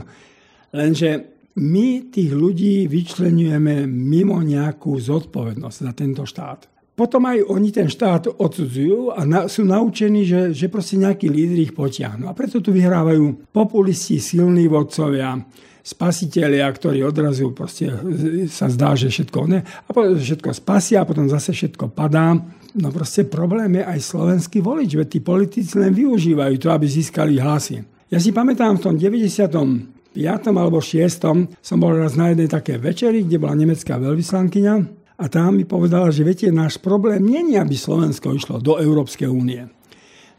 Lenže 0.72 1.41
my 1.60 2.08
tých 2.08 2.32
ľudí 2.32 2.88
vyčlenujeme 2.88 3.84
mimo 3.88 4.40
nejakú 4.40 4.96
zodpovednosť 4.96 5.78
za 5.84 5.92
tento 5.92 6.24
štát. 6.24 6.72
Potom 6.92 7.24
aj 7.26 7.48
oni 7.50 7.74
ten 7.74 7.90
štát 7.90 8.30
odsudzujú 8.38 9.16
a 9.16 9.26
na, 9.26 9.50
sú 9.50 9.66
naučení, 9.66 10.28
že, 10.28 10.54
že 10.54 10.70
proste 10.70 11.02
nejakí 11.02 11.26
lídry 11.28 11.72
ich 11.72 11.74
potiahnu. 11.74 12.30
A 12.30 12.38
preto 12.38 12.62
tu 12.62 12.70
vyhrávajú 12.70 13.50
populisti, 13.50 14.22
silní 14.22 14.70
vodcovia, 14.70 15.40
spasitelia, 15.82 16.70
ktorí 16.70 17.02
odrazu 17.02 17.50
proste 17.58 17.90
sa 18.46 18.70
zdá, 18.70 18.94
že 18.94 19.10
všetko 19.10 19.40
ne, 19.50 19.66
a 19.66 19.90
potom 19.90 20.14
všetko 20.14 20.54
spasia 20.54 21.02
a 21.02 21.10
potom 21.10 21.26
zase 21.26 21.58
všetko 21.58 21.90
padá. 21.90 22.38
No 22.78 22.88
proste 22.94 23.26
problém 23.26 23.82
je 23.82 23.84
aj 23.84 24.00
slovenský 24.00 24.62
volič, 24.62 24.94
veď 24.94 25.08
tí 25.10 25.20
politici 25.20 25.76
len 25.82 25.92
využívajú 25.92 26.56
to, 26.62 26.70
aby 26.70 26.86
získali 26.86 27.42
hlasy. 27.42 27.82
Ja 28.14 28.22
si 28.22 28.30
pamätám 28.30 28.78
v 28.78 28.84
tom 28.84 28.96
90 28.96 30.01
5. 30.12 30.52
alebo 30.52 30.84
6. 30.84 31.64
som 31.64 31.78
bol 31.80 31.96
raz 31.96 32.20
na 32.20 32.36
jednej 32.36 32.52
také 32.52 32.76
večeri, 32.76 33.24
kde 33.24 33.40
bola 33.40 33.56
nemecká 33.56 33.96
veľvyslankyňa 33.96 34.76
a 35.22 35.30
tá 35.30 35.48
mi 35.54 35.64
povedala, 35.70 36.10
že 36.10 36.26
viete, 36.26 36.50
náš 36.50 36.82
problém 36.82 37.22
je, 37.30 37.62
aby 37.62 37.76
Slovensko 37.78 38.34
išlo 38.34 38.58
do 38.58 38.82
Európskej 38.82 39.30
únie. 39.30 39.70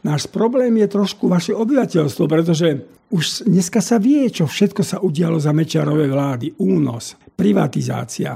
Náš 0.03 0.27
problém 0.27 0.75
je 0.83 0.91
trošku 0.91 1.31
vaše 1.31 1.55
obyvateľstvo, 1.55 2.27
pretože 2.27 2.83
už 3.07 3.47
dneska 3.47 3.79
sa 3.79 3.95
vie, 3.95 4.27
čo 4.27 4.43
všetko 4.43 4.83
sa 4.83 4.99
udialo 4.99 5.39
za 5.39 5.55
Mečarovej 5.55 6.09
vlády. 6.11 6.47
Únos, 6.59 7.15
privatizácia, 7.39 8.35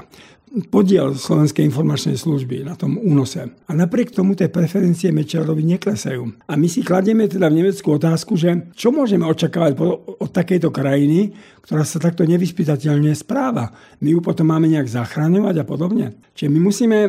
podiel 0.71 1.13
Slovenskej 1.13 1.67
informačnej 1.67 2.15
služby 2.15 2.63
na 2.63 2.73
tom 2.73 2.95
únose. 2.97 3.51
A 3.67 3.71
napriek 3.75 4.15
tomu 4.15 4.33
tie 4.33 4.47
preferencie 4.47 5.11
Mečerovi 5.11 5.61
neklesajú. 5.77 6.47
A 6.47 6.55
my 6.55 6.67
si 6.71 6.81
kladieme 6.81 7.27
teda 7.27 7.51
v 7.51 7.61
Nemecku 7.61 7.87
otázku, 7.93 8.39
že 8.39 8.71
čo 8.73 8.89
môžeme 8.89 9.27
očakávať 9.27 9.77
od 10.17 10.29
takejto 10.31 10.71
krajiny, 10.71 11.35
ktorá 11.61 11.83
sa 11.83 11.99
takto 11.99 12.23
nevyspytateľne 12.23 13.11
správa. 13.13 13.75
My 13.99 14.15
ju 14.15 14.19
potom 14.23 14.47
máme 14.49 14.71
nejak 14.71 14.87
zachraňovať 14.87 15.55
a 15.61 15.65
podobne. 15.67 16.15
Čiže 16.33 16.49
my 16.49 16.59
musíme 16.63 16.99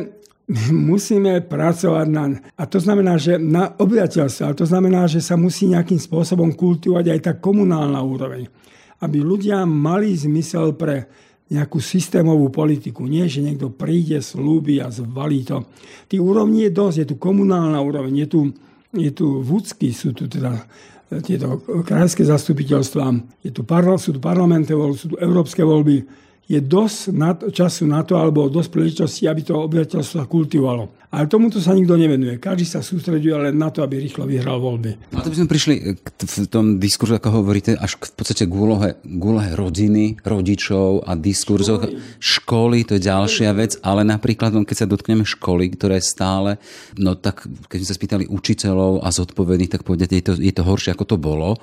my 0.49 0.73
musíme 0.97 1.45
pracovať 1.45 2.07
na... 2.09 2.33
A 2.57 2.65
to 2.65 2.81
znamená, 2.81 3.21
že 3.21 3.37
na 3.37 3.69
obyvateľstve, 3.69 4.41
ale 4.41 4.57
to 4.57 4.65
znamená, 4.65 5.05
že 5.05 5.21
sa 5.21 5.37
musí 5.37 5.69
nejakým 5.69 6.01
spôsobom 6.01 6.57
kultivovať 6.57 7.05
aj 7.05 7.19
tá 7.21 7.33
komunálna 7.37 8.01
úroveň. 8.01 8.49
Aby 8.99 9.21
ľudia 9.21 9.63
mali 9.63 10.11
zmysel 10.11 10.75
pre 10.75 11.07
nejakú 11.49 11.81
systémovú 11.81 12.53
politiku. 12.53 13.09
Nie, 13.09 13.25
že 13.25 13.41
niekto 13.41 13.73
príde, 13.73 14.21
slúbi 14.21 14.77
a 14.77 14.93
zvalí 14.93 15.41
to. 15.41 15.65
Tých 16.05 16.21
úrovní 16.21 16.69
je 16.69 16.71
dosť. 16.71 16.95
Je 17.01 17.07
tu 17.09 17.15
komunálna 17.17 17.81
úroveň, 17.81 18.25
je 18.25 18.27
tu, 18.29 18.39
je 18.93 19.11
tu 19.13 19.41
vúcky, 19.41 19.89
sú 19.89 20.13
tu 20.13 20.29
teda 20.29 20.69
e, 21.09 21.21
tieto 21.25 21.61
krajské 21.65 22.21
zastupiteľstva, 22.21 23.05
je 23.41 23.51
tu 23.53 23.65
parla, 23.65 23.97
sú 23.97 24.13
tu 24.13 24.21
parlamenty, 24.21 24.77
sú 24.93 25.13
tu 25.13 25.17
európske 25.17 25.65
voľby 25.65 26.29
je 26.49 26.57
dosť 26.65 27.13
času 27.53 27.85
na 27.85 28.01
to, 28.01 28.17
alebo 28.17 28.49
dosť 28.49 28.69
príležitosti, 28.73 29.29
aby 29.29 29.45
to 29.45 29.53
obyvateľstvo 29.53 30.25
kultivovalo. 30.25 30.98
Ale 31.09 31.25
tomuto 31.25 31.57
sa 31.57 31.73
nikto 31.73 31.97
nevenuje. 31.97 32.37
Každý 32.37 32.69
sa 32.69 32.85
sústreduje 32.85 33.33
len 33.33 33.57
na 33.57 33.73
to, 33.73 33.81
aby 33.81 33.97
rýchlo 33.97 34.29
vyhral 34.29 34.61
voľby. 34.61 35.09
A 35.17 35.25
to 35.25 35.33
by 35.33 35.37
sme 35.41 35.49
prišli 35.49 35.75
v 36.05 36.45
tom 36.45 36.77
diskurze, 36.77 37.17
ako 37.17 37.41
hovoríte, 37.41 37.73
až 37.73 37.97
v 37.97 38.13
podstate 38.13 38.45
k 38.45 38.53
úlohe, 38.53 38.93
k 39.01 39.21
úlohe 39.21 39.49
rodiny, 39.57 40.21
rodičov 40.21 41.09
a 41.09 41.17
diskurzoch. 41.17 41.89
Školy. 41.89 41.97
Školy, 42.21 42.77
to 42.85 42.93
je 43.01 43.09
ďalšia 43.09 43.49
vec, 43.57 43.81
ale 43.81 44.05
napríklad, 44.05 44.53
keď 44.53 44.85
sa 44.85 44.85
dotkneme 44.85 45.25
školy, 45.25 45.73
ktoré 45.73 45.97
stále, 45.97 46.61
no 46.93 47.17
tak 47.17 47.49
keď 47.65 47.77
sme 47.81 47.89
sa 47.89 47.97
spýtali 47.97 48.25
učiteľov 48.29 49.01
a 49.01 49.09
zodpovedných, 49.09 49.73
tak 49.73 49.81
povedať, 49.81 50.13
je 50.13 50.23
to, 50.23 50.33
je 50.37 50.53
to 50.53 50.61
horšie, 50.61 50.93
ako 50.93 51.09
to 51.09 51.17
bolo 51.17 51.57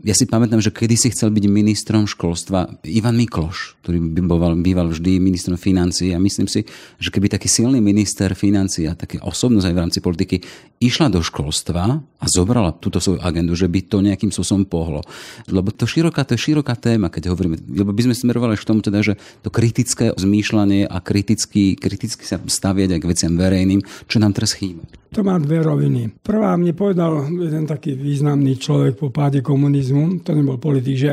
ja 0.00 0.14
si 0.16 0.24
pamätám, 0.24 0.64
že 0.64 0.72
kedy 0.72 0.96
si 0.96 1.08
chcel 1.12 1.28
byť 1.28 1.44
ministrom 1.44 2.08
školstva 2.08 2.80
Ivan 2.88 3.20
Mikloš, 3.20 3.76
ktorý 3.84 4.00
býval, 4.00 4.56
býval 4.56 4.86
vždy 4.88 5.20
ministrom 5.20 5.60
financií 5.60 6.16
a 6.16 6.22
myslím 6.22 6.48
si, 6.48 6.64
že 6.96 7.12
keby 7.12 7.28
taký 7.28 7.52
silný 7.52 7.84
minister 7.84 8.32
financií 8.32 8.88
a 8.88 8.96
také 8.96 9.20
osobnosť 9.20 9.66
aj 9.68 9.74
v 9.76 9.82
rámci 9.82 9.98
politiky 10.00 10.36
išla 10.80 11.12
do 11.12 11.20
školstva 11.20 12.00
a 12.00 12.24
zobrala 12.24 12.72
túto 12.72 12.96
svoju 12.96 13.20
agendu, 13.20 13.52
že 13.52 13.68
by 13.68 13.80
to 13.84 14.00
nejakým 14.00 14.32
spôsobom 14.32 14.64
pohlo. 14.64 15.04
Lebo 15.44 15.68
to, 15.68 15.84
široká, 15.84 16.24
to 16.24 16.36
je 16.36 16.48
široká 16.48 16.76
téma, 16.80 17.12
keď 17.12 17.32
hovoríme, 17.36 17.60
lebo 17.68 17.92
by 17.92 18.08
sme 18.08 18.14
smerovali 18.16 18.56
k 18.56 18.64
tomu 18.64 18.80
teda, 18.80 19.04
že 19.04 19.20
to 19.44 19.52
kritické 19.52 20.16
zmýšľanie 20.16 20.88
a 20.88 20.96
kriticky, 21.04 21.76
kriticky 21.76 22.24
sa 22.24 22.40
staviať 22.40 22.96
aj 22.96 23.00
k 23.04 23.08
veciam 23.10 23.32
verejným, 23.36 23.84
čo 24.08 24.16
nám 24.16 24.32
teraz 24.32 24.56
chýba. 24.56 24.99
To 25.10 25.26
má 25.26 25.34
dve 25.42 25.58
roviny. 25.58 26.22
Prvá 26.22 26.54
mne 26.54 26.70
povedal 26.70 27.26
jeden 27.26 27.66
taký 27.66 27.98
významný 27.98 28.54
človek 28.54 28.94
po 28.94 29.10
páde 29.10 29.42
komunizmu, 29.42 30.22
to 30.22 30.38
nebol 30.38 30.54
politik, 30.54 30.94
že 30.94 31.12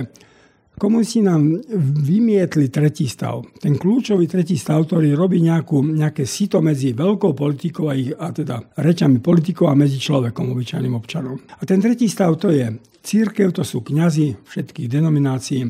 komunisti 0.77 1.25
nám 1.25 1.57
vymietli 2.05 2.69
tretí 2.69 3.09
stav. 3.09 3.41
Ten 3.57 3.73
kľúčový 3.81 4.29
tretí 4.29 4.53
stav, 4.53 4.85
ktorý 4.85 5.17
robí 5.17 5.41
nejakú, 5.41 5.81
nejaké 5.81 6.29
sito 6.29 6.61
medzi 6.61 6.93
veľkou 6.93 7.33
politikou 7.33 7.89
a, 7.89 7.97
ich, 7.97 8.13
a 8.13 8.29
teda 8.29 8.77
rečami 8.77 9.17
politikov 9.17 9.73
a 9.73 9.79
medzi 9.79 9.97
človekom, 9.97 10.53
obyčajným 10.53 10.93
občanom. 10.93 11.41
A 11.57 11.65
ten 11.65 11.81
tretí 11.81 12.05
stav 12.05 12.37
to 12.37 12.53
je 12.53 12.69
církev, 13.01 13.49
to 13.49 13.65
sú 13.65 13.81
kňazi 13.81 14.45
všetkých 14.45 14.87
denominácií, 14.93 15.65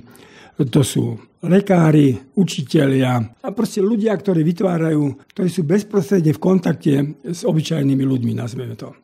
to 0.67 0.81
sú 0.83 1.15
lekári, 1.45 2.17
učitelia 2.33 3.21
a 3.21 3.49
proste 3.53 3.83
ľudia, 3.83 4.17
ktorí 4.17 4.41
vytvárajú, 4.41 5.03
ktorí 5.37 5.49
sú 5.51 5.61
bezprostredne 5.67 6.33
v 6.33 6.41
kontakte 6.41 6.93
s 7.21 7.45
obyčajnými 7.45 8.01
ľuďmi, 8.01 8.33
nazveme 8.33 8.73
to. 8.73 8.95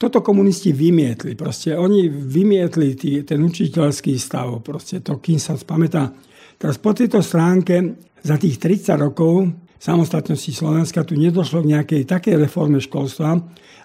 Toto 0.00 0.24
komunisti 0.24 0.72
vymietli. 0.72 1.36
Proste 1.36 1.76
oni 1.76 2.08
vymietli 2.08 2.96
tý, 2.96 3.20
ten 3.20 3.44
učiteľský 3.44 4.16
stav. 4.16 4.48
Proste 4.64 5.04
to, 5.04 5.20
kým 5.20 5.36
sa 5.36 5.60
spamätá. 5.60 6.08
Teraz 6.56 6.80
po 6.80 6.96
tejto 6.96 7.20
stránke 7.20 8.00
za 8.24 8.40
tých 8.40 8.56
30 8.56 8.96
rokov 8.96 9.52
samostatnosti 9.80 10.52
Slovenska 10.56 11.04
tu 11.04 11.16
nedošlo 11.16 11.64
k 11.64 11.72
nejakej 11.76 12.02
takej 12.08 12.36
reforme 12.36 12.80
školstva, 12.80 13.40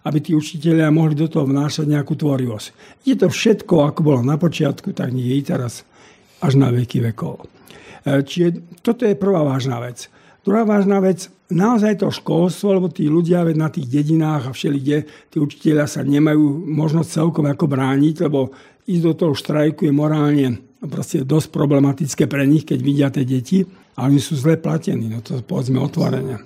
aby 0.07 0.17
tí 0.23 0.31
učiteľia 0.35 0.87
mohli 0.91 1.19
do 1.19 1.27
toho 1.31 1.47
vnášať 1.47 1.87
nejakú 1.87 2.15
tvorivosť. 2.19 2.67
Je 3.07 3.15
to 3.19 3.31
všetko, 3.31 3.83
ako 3.83 3.99
bolo 4.03 4.21
na 4.23 4.39
počiatku, 4.39 4.91
tak 4.91 5.15
nie 5.15 5.39
je 5.39 5.51
teraz 5.55 5.87
až 6.45 6.61
na 6.61 6.69
veky 6.69 7.01
vekov. 7.11 7.49
E, 8.05 8.21
čiže 8.21 8.79
toto 8.85 9.03
je 9.03 9.17
prvá 9.17 9.41
vážna 9.41 9.81
vec. 9.81 10.07
Druhá 10.45 10.61
vážna 10.61 11.01
vec, 11.01 11.25
naozaj 11.49 12.05
to 12.05 12.13
školstvo, 12.13 12.77
lebo 12.77 12.87
tí 12.93 13.09
ľudia 13.09 13.41
na 13.57 13.73
tých 13.73 13.89
dedinách 13.89 14.49
a 14.49 14.53
všelikde, 14.53 15.09
tí 15.33 15.37
učiteľia 15.41 15.89
sa 15.89 16.05
nemajú 16.05 16.69
možnosť 16.69 17.09
celkom 17.09 17.49
ako 17.49 17.65
brániť, 17.65 18.29
lebo 18.29 18.53
ísť 18.85 19.03
do 19.03 19.13
toho 19.17 19.33
štrajku 19.33 19.89
je 19.89 19.93
morálne 19.93 20.61
proste 20.85 21.25
dosť 21.25 21.49
problematické 21.49 22.29
pre 22.29 22.45
nich, 22.45 22.61
keď 22.61 22.79
vidia 22.85 23.09
tie 23.09 23.25
deti, 23.25 23.65
ale 23.97 24.13
oni 24.13 24.21
sú 24.21 24.37
zle 24.37 24.61
platení, 24.61 25.09
no 25.09 25.25
to 25.25 25.41
povedzme 25.41 25.81
otvorene. 25.81 26.45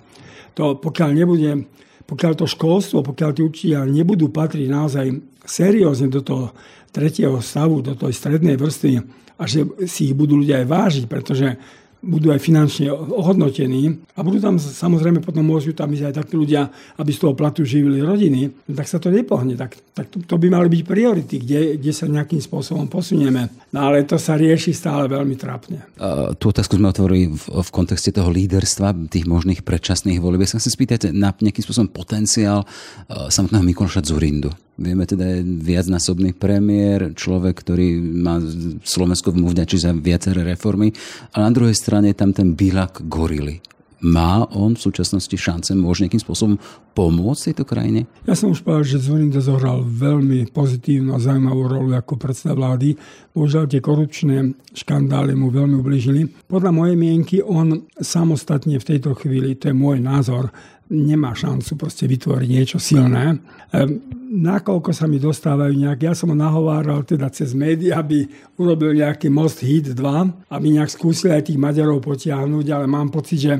to 0.56 0.80
pokiaľ 0.80 1.10
nebude, 1.12 1.68
pokiaľ 2.10 2.34
to 2.34 2.50
školstvo, 2.50 3.06
pokiaľ 3.06 3.30
tí 3.38 3.42
učiteľia 3.46 3.86
nebudú 3.86 4.34
patriť 4.34 4.66
naozaj 4.66 5.06
seriózne 5.46 6.10
do 6.10 6.26
toho 6.26 6.46
tretieho 6.90 7.38
stavu, 7.38 7.86
do 7.86 7.94
tej 7.94 8.18
strednej 8.18 8.58
vrstvy 8.58 8.98
a 9.38 9.44
že 9.46 9.70
si 9.86 10.10
ich 10.10 10.18
budú 10.18 10.42
ľudia 10.42 10.66
aj 10.66 10.68
vážiť, 10.68 11.04
pretože 11.06 11.54
budú 12.00 12.32
aj 12.32 12.40
finančne 12.40 12.88
ohodnotení 12.92 14.00
a 14.16 14.24
budú 14.24 14.40
tam 14.40 14.56
samozrejme 14.56 15.20
potom 15.20 15.44
môžu 15.44 15.76
tam 15.76 15.92
ísť 15.92 16.12
aj 16.12 16.16
takí 16.24 16.34
ľudia, 16.40 16.72
aby 16.96 17.12
z 17.12 17.20
toho 17.20 17.34
platu 17.36 17.68
živili 17.68 18.00
rodiny, 18.00 18.48
no 18.48 18.72
tak 18.72 18.88
sa 18.88 19.04
to 19.04 19.12
nepohne. 19.12 19.60
Tak, 19.60 19.76
tak 19.92 20.06
to, 20.08 20.24
to 20.24 20.36
by 20.40 20.48
mali 20.48 20.72
byť 20.72 20.82
priority, 20.88 21.36
kde, 21.44 21.76
kde 21.76 21.92
sa 21.92 22.08
nejakým 22.08 22.40
spôsobom 22.40 22.88
posunieme. 22.88 23.52
No 23.76 23.92
ale 23.92 24.08
to 24.08 24.16
sa 24.16 24.40
rieši 24.40 24.72
stále 24.72 25.12
veľmi 25.12 25.36
trápne. 25.36 25.84
Uh, 26.00 26.32
tú 26.40 26.56
otázku 26.56 26.80
sme 26.80 26.92
otvorili 26.92 27.36
v, 27.36 27.44
v 27.60 27.70
kontexte 27.76 28.16
toho 28.16 28.32
líderstva, 28.32 28.96
tých 29.12 29.28
možných 29.28 29.68
predčasných 29.68 30.24
volieb. 30.24 30.48
Ja 30.48 30.56
sa 30.56 30.64
chcem 30.64 30.72
spýtať 30.72 31.12
na 31.12 31.36
nejakým 31.36 31.64
spôsobom 31.68 31.92
potenciál 31.92 32.64
uh, 32.64 33.28
samotného 33.28 33.68
Mikološa 33.68 34.08
Zurindu. 34.08 34.56
Vieme 34.80 35.04
teda, 35.04 35.28
je 35.28 35.44
viacnásobný 35.44 36.40
premiér, 36.40 37.12
človek, 37.12 37.52
ktorý 37.60 38.00
má 38.00 38.40
Slovensko 38.80 39.36
mu 39.36 39.52
vďačí 39.52 39.76
za 39.76 39.92
viaceré 39.92 40.48
reformy, 40.48 40.96
ale 41.36 41.52
na 41.52 41.56
druhej 41.56 41.76
strane 41.76 42.16
je 42.16 42.18
tam 42.18 42.32
ten 42.32 42.56
Bilak 42.56 43.04
gorily. 43.12 43.60
Má 44.00 44.48
on 44.56 44.80
v 44.80 44.84
súčasnosti 44.88 45.36
šance, 45.36 45.76
môže 45.76 46.08
nejakým 46.08 46.24
spôsobom 46.24 46.56
pomôcť 46.96 47.52
tejto 47.52 47.68
krajine? 47.68 48.08
Ja 48.24 48.32
som 48.32 48.56
už 48.56 48.64
povedal, 48.64 48.88
že 48.88 49.04
Zorinda 49.04 49.44
zohral 49.44 49.84
veľmi 49.84 50.48
pozitívnu 50.56 51.12
a 51.12 51.20
zaujímavú 51.20 51.68
rolu 51.68 51.92
ako 51.92 52.16
predseda 52.16 52.56
vlády. 52.56 52.96
Bohužiaľ 53.36 53.68
tie 53.68 53.84
korupčné 53.84 54.56
škandály 54.72 55.36
mu 55.36 55.52
veľmi 55.52 55.84
ubližili. 55.84 56.32
Podľa 56.48 56.72
mojej 56.72 56.96
mienky 56.96 57.44
on 57.44 57.92
samostatne 58.00 58.80
v 58.80 58.88
tejto 58.88 59.20
chvíli, 59.20 59.60
to 59.60 59.68
je 59.68 59.76
môj 59.76 60.00
názor, 60.00 60.48
nemá 60.90 61.38
šancu 61.38 61.78
proste 61.78 62.10
vytvoriť 62.10 62.50
niečo 62.50 62.82
silné. 62.82 63.38
Ehm, 63.70 64.02
nakoľko 64.42 64.90
sa 64.90 65.06
mi 65.06 65.22
dostávajú 65.22 65.74
nejak, 65.78 66.02
ja 66.02 66.14
som 66.18 66.34
ho 66.34 66.38
nahováral 66.38 67.06
teda 67.06 67.30
cez 67.30 67.54
médiá, 67.54 68.02
aby 68.02 68.26
urobil 68.58 68.98
nejaký 68.98 69.30
Most 69.30 69.62
Hit 69.62 69.94
2, 69.94 70.50
aby 70.50 70.68
nejak 70.74 70.90
skúsil 70.90 71.38
aj 71.38 71.50
tých 71.50 71.62
Maďarov 71.62 72.02
potiahnuť, 72.02 72.66
ale 72.74 72.86
mám 72.90 73.14
pocit, 73.14 73.38
že 73.38 73.54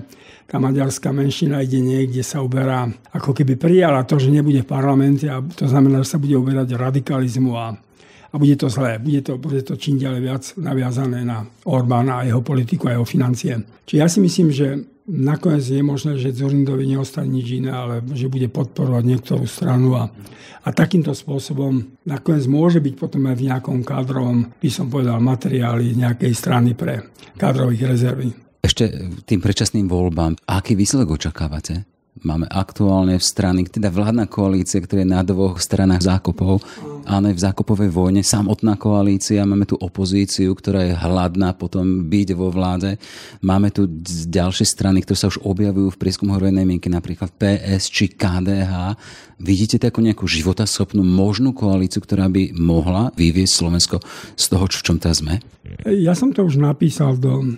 tá 0.50 0.58
maďarská 0.58 1.14
menšina 1.14 1.62
ide 1.62 1.78
niekde 1.78 2.26
sa 2.26 2.42
uberá, 2.42 2.90
ako 3.14 3.38
keby 3.38 3.54
prijala 3.54 4.02
to, 4.10 4.18
že 4.18 4.34
nebude 4.34 4.66
v 4.66 4.72
parlamente 4.74 5.30
a 5.30 5.46
to 5.46 5.70
znamená, 5.70 6.02
že 6.02 6.18
sa 6.18 6.22
bude 6.22 6.34
uberať 6.34 6.74
radikalizmu 6.74 7.54
a 7.54 7.78
a 8.30 8.38
bude 8.38 8.56
to 8.56 8.70
zlé. 8.70 9.02
Bude 9.02 9.22
to, 9.26 9.42
bude 9.42 9.66
to 9.66 9.74
čím 9.74 9.98
ďalej 9.98 10.22
viac 10.22 10.44
naviazané 10.62 11.26
na 11.26 11.42
Orbána 11.66 12.22
a 12.22 12.28
jeho 12.30 12.46
politiku 12.46 12.86
a 12.86 12.94
jeho 12.94 13.06
financie. 13.06 13.58
Čiže 13.90 13.98
ja 13.98 14.06
si 14.06 14.20
myslím, 14.22 14.54
že 14.54 14.86
nakoniec 15.10 15.66
je 15.66 15.82
možné, 15.82 16.22
že 16.22 16.38
Zorindovi 16.38 16.86
neostane 16.86 17.34
nič 17.34 17.58
iné, 17.58 17.74
ale 17.74 18.06
že 18.14 18.30
bude 18.30 18.46
podporovať 18.48 19.04
niektorú 19.04 19.50
stranu 19.50 19.98
a, 19.98 20.14
a 20.62 20.70
takýmto 20.70 21.18
spôsobom 21.18 21.98
nakoniec 22.06 22.46
môže 22.46 22.78
byť 22.80 22.94
potom 22.96 23.26
aj 23.26 23.36
v 23.36 23.46
nejakom 23.50 23.82
kádrovom, 23.82 24.54
by 24.62 24.70
som 24.70 24.88
povedal, 24.88 25.18
materiáli 25.18 25.98
nejakej 25.98 26.34
strany 26.38 26.78
pre 26.78 27.10
kádrových 27.36 27.84
rezervy. 27.90 28.30
Ešte 28.62 28.92
tým 29.26 29.42
predčasným 29.42 29.90
voľbám, 29.90 30.38
aký 30.46 30.78
výsledok 30.78 31.18
očakávate? 31.18 31.99
Máme 32.20 32.52
aktuálne 32.52 33.16
strany, 33.24 33.64
teda 33.64 33.88
vládna 33.88 34.28
koalícia, 34.28 34.84
ktorá 34.84 35.08
je 35.08 35.14
na 35.16 35.24
dvoch 35.24 35.56
stranách 35.56 36.04
zákopov, 36.04 36.60
ale 37.08 37.32
v 37.32 37.40
zákopovej 37.40 37.88
vojne, 37.96 38.28
samotná 38.28 38.76
koalícia, 38.76 39.48
máme 39.48 39.64
tu 39.64 39.80
opozíciu, 39.80 40.52
ktorá 40.52 40.84
je 40.84 41.00
hladná 41.00 41.56
potom 41.56 42.12
byť 42.12 42.30
vo 42.36 42.52
vláde. 42.52 43.00
Máme 43.40 43.72
tu 43.72 43.88
ďalšie 44.28 44.68
strany, 44.68 45.00
ktoré 45.00 45.16
sa 45.16 45.32
už 45.32 45.40
objavujú 45.48 45.96
v 45.96 46.02
prieskumu 46.02 46.36
verejnej 46.36 46.68
mienky, 46.68 46.92
napríklad 46.92 47.32
PS 47.40 47.88
či 47.88 48.12
KDH. 48.12 49.00
Vidíte 49.40 49.80
to 49.80 49.88
ako 49.88 50.04
nejakú 50.04 50.28
životaschopnú 50.28 51.00
možnú 51.00 51.56
koalíciu, 51.56 52.04
ktorá 52.04 52.28
by 52.28 52.52
mohla 52.60 53.16
vyviesť 53.16 53.54
Slovensko 53.64 54.04
z 54.36 54.44
toho, 54.44 54.68
v 54.68 54.84
čom 54.84 55.00
teraz 55.00 55.24
sme? 55.24 55.40
Ja 55.88 56.12
som 56.20 56.36
to 56.36 56.44
už 56.44 56.60
napísal 56.60 57.16
do 57.16 57.56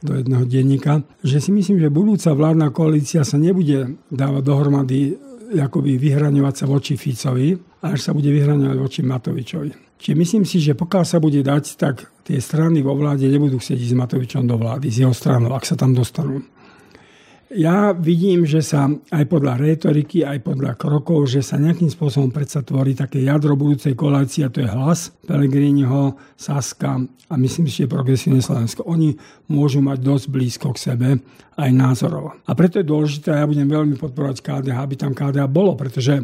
do 0.00 0.16
jedného 0.16 0.44
denníka, 0.48 1.04
že 1.20 1.38
si 1.40 1.52
myslím, 1.52 1.80
že 1.80 1.92
budúca 1.92 2.32
vládna 2.32 2.72
koalícia 2.72 3.20
sa 3.24 3.36
nebude 3.36 4.00
dávať 4.08 4.42
dohromady 4.42 4.98
akoby 5.58 5.98
vyhraňovať 5.98 6.54
sa 6.54 6.66
voči 6.70 6.94
Ficovi, 6.94 7.58
až 7.82 7.98
sa 7.98 8.14
bude 8.14 8.30
vyhraňovať 8.30 8.78
voči 8.78 9.00
Matovičovi. 9.02 9.98
Čiže 10.00 10.14
myslím 10.16 10.44
si, 10.46 10.62
že 10.62 10.78
pokiaľ 10.78 11.04
sa 11.04 11.18
bude 11.18 11.42
dať, 11.42 11.64
tak 11.76 12.08
tie 12.24 12.38
strany 12.38 12.80
vo 12.80 12.94
vláde 12.94 13.26
nebudú 13.26 13.58
chcieť 13.58 13.76
ísť 13.76 13.92
s 13.92 14.00
Matovičom 14.00 14.44
do 14.46 14.56
vlády, 14.56 14.88
z 14.88 15.04
jeho 15.04 15.12
stranou, 15.12 15.52
ak 15.52 15.66
sa 15.66 15.74
tam 15.74 15.92
dostanú. 15.92 16.40
Ja 17.50 17.90
vidím, 17.90 18.46
že 18.46 18.62
sa 18.62 18.86
aj 19.10 19.26
podľa 19.26 19.58
retoriky, 19.58 20.22
aj 20.22 20.38
podľa 20.46 20.78
krokov, 20.78 21.34
že 21.34 21.42
sa 21.42 21.58
nejakým 21.58 21.90
spôsobom 21.90 22.30
predsa 22.30 22.62
tvorí 22.62 22.94
také 22.94 23.26
jadro 23.26 23.58
budúcej 23.58 23.98
koalície, 23.98 24.46
a 24.46 24.54
to 24.54 24.62
je 24.62 24.70
hlas 24.70 25.10
Pelegriniho, 25.26 26.14
Saska 26.38 27.02
a 27.02 27.34
myslím 27.34 27.66
si, 27.66 27.82
že 27.82 27.90
progresívne 27.90 28.38
Slovensko. 28.38 28.86
Oni 28.86 29.18
môžu 29.50 29.82
mať 29.82 29.98
dosť 29.98 30.26
blízko 30.30 30.78
k 30.78 30.94
sebe 30.94 31.08
aj 31.58 31.70
názorov. 31.74 32.38
A 32.46 32.54
preto 32.54 32.78
je 32.78 32.86
dôležité, 32.86 33.34
ja 33.34 33.50
budem 33.50 33.66
veľmi 33.66 33.98
podporovať 33.98 34.46
KDH, 34.46 34.78
aby 34.78 34.94
tam 34.94 35.10
KDH 35.10 35.50
bolo, 35.50 35.74
pretože 35.74 36.22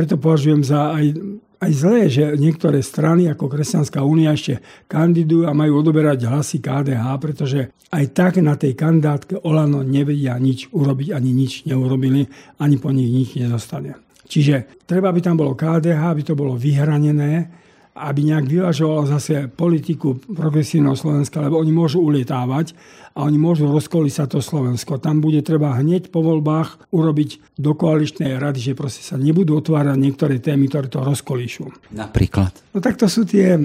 preto 0.00 0.16
považujem 0.16 0.64
za 0.64 0.96
aj 0.96 1.12
aj 1.60 1.70
zlé, 1.76 2.08
že 2.08 2.24
niektoré 2.40 2.80
strany 2.80 3.28
ako 3.28 3.52
Kresťanská 3.52 4.00
únia 4.00 4.32
ešte 4.32 4.64
kandidujú 4.88 5.44
a 5.44 5.52
majú 5.52 5.84
odoberať 5.84 6.24
hlasy 6.24 6.56
KDH, 6.56 7.04
pretože 7.20 7.76
aj 7.92 8.04
tak 8.16 8.40
na 8.40 8.56
tej 8.56 8.72
kandidátke 8.72 9.44
Olano 9.44 9.84
nevedia 9.84 10.40
nič 10.40 10.72
urobiť, 10.72 11.12
ani 11.12 11.30
nič 11.36 11.68
neurobili, 11.68 12.24
ani 12.64 12.76
po 12.80 12.88
nich 12.88 13.12
nič 13.12 13.28
nezostane. 13.36 13.92
Čiže 14.24 14.86
treba, 14.88 15.12
aby 15.12 15.20
tam 15.20 15.36
bolo 15.36 15.52
KDH, 15.52 16.00
aby 16.00 16.22
to 16.24 16.32
bolo 16.32 16.56
vyhranené, 16.56 17.52
aby 17.94 18.20
nejak 18.22 18.46
vyvažovalo 18.46 19.10
zase 19.10 19.50
politiku 19.50 20.14
progresívneho 20.16 20.94
Slovenska, 20.94 21.42
lebo 21.42 21.58
oni 21.58 21.74
môžu 21.74 21.98
ulietávať 22.00 22.72
a 23.18 23.26
oni 23.26 23.36
môžu 23.36 23.66
rozkolísať 23.66 24.38
to 24.38 24.40
Slovensko. 24.40 25.02
Tam 25.02 25.18
bude 25.18 25.42
treba 25.42 25.74
hneď 25.74 26.14
po 26.14 26.22
voľbách 26.22 26.94
urobiť 26.94 27.58
do 27.58 27.74
koaličnej 27.74 28.38
rady, 28.38 28.72
že 28.72 28.78
proste 28.78 29.02
sa 29.02 29.18
nebudú 29.18 29.58
otvárať 29.58 29.98
niektoré 29.98 30.38
témy, 30.38 30.70
ktoré 30.70 30.86
to 30.86 31.02
rozkolíšu. 31.02 31.90
Napríklad? 31.90 32.54
No 32.70 32.78
tak 32.78 32.94
to 32.94 33.10
sú 33.10 33.26
tie, 33.26 33.58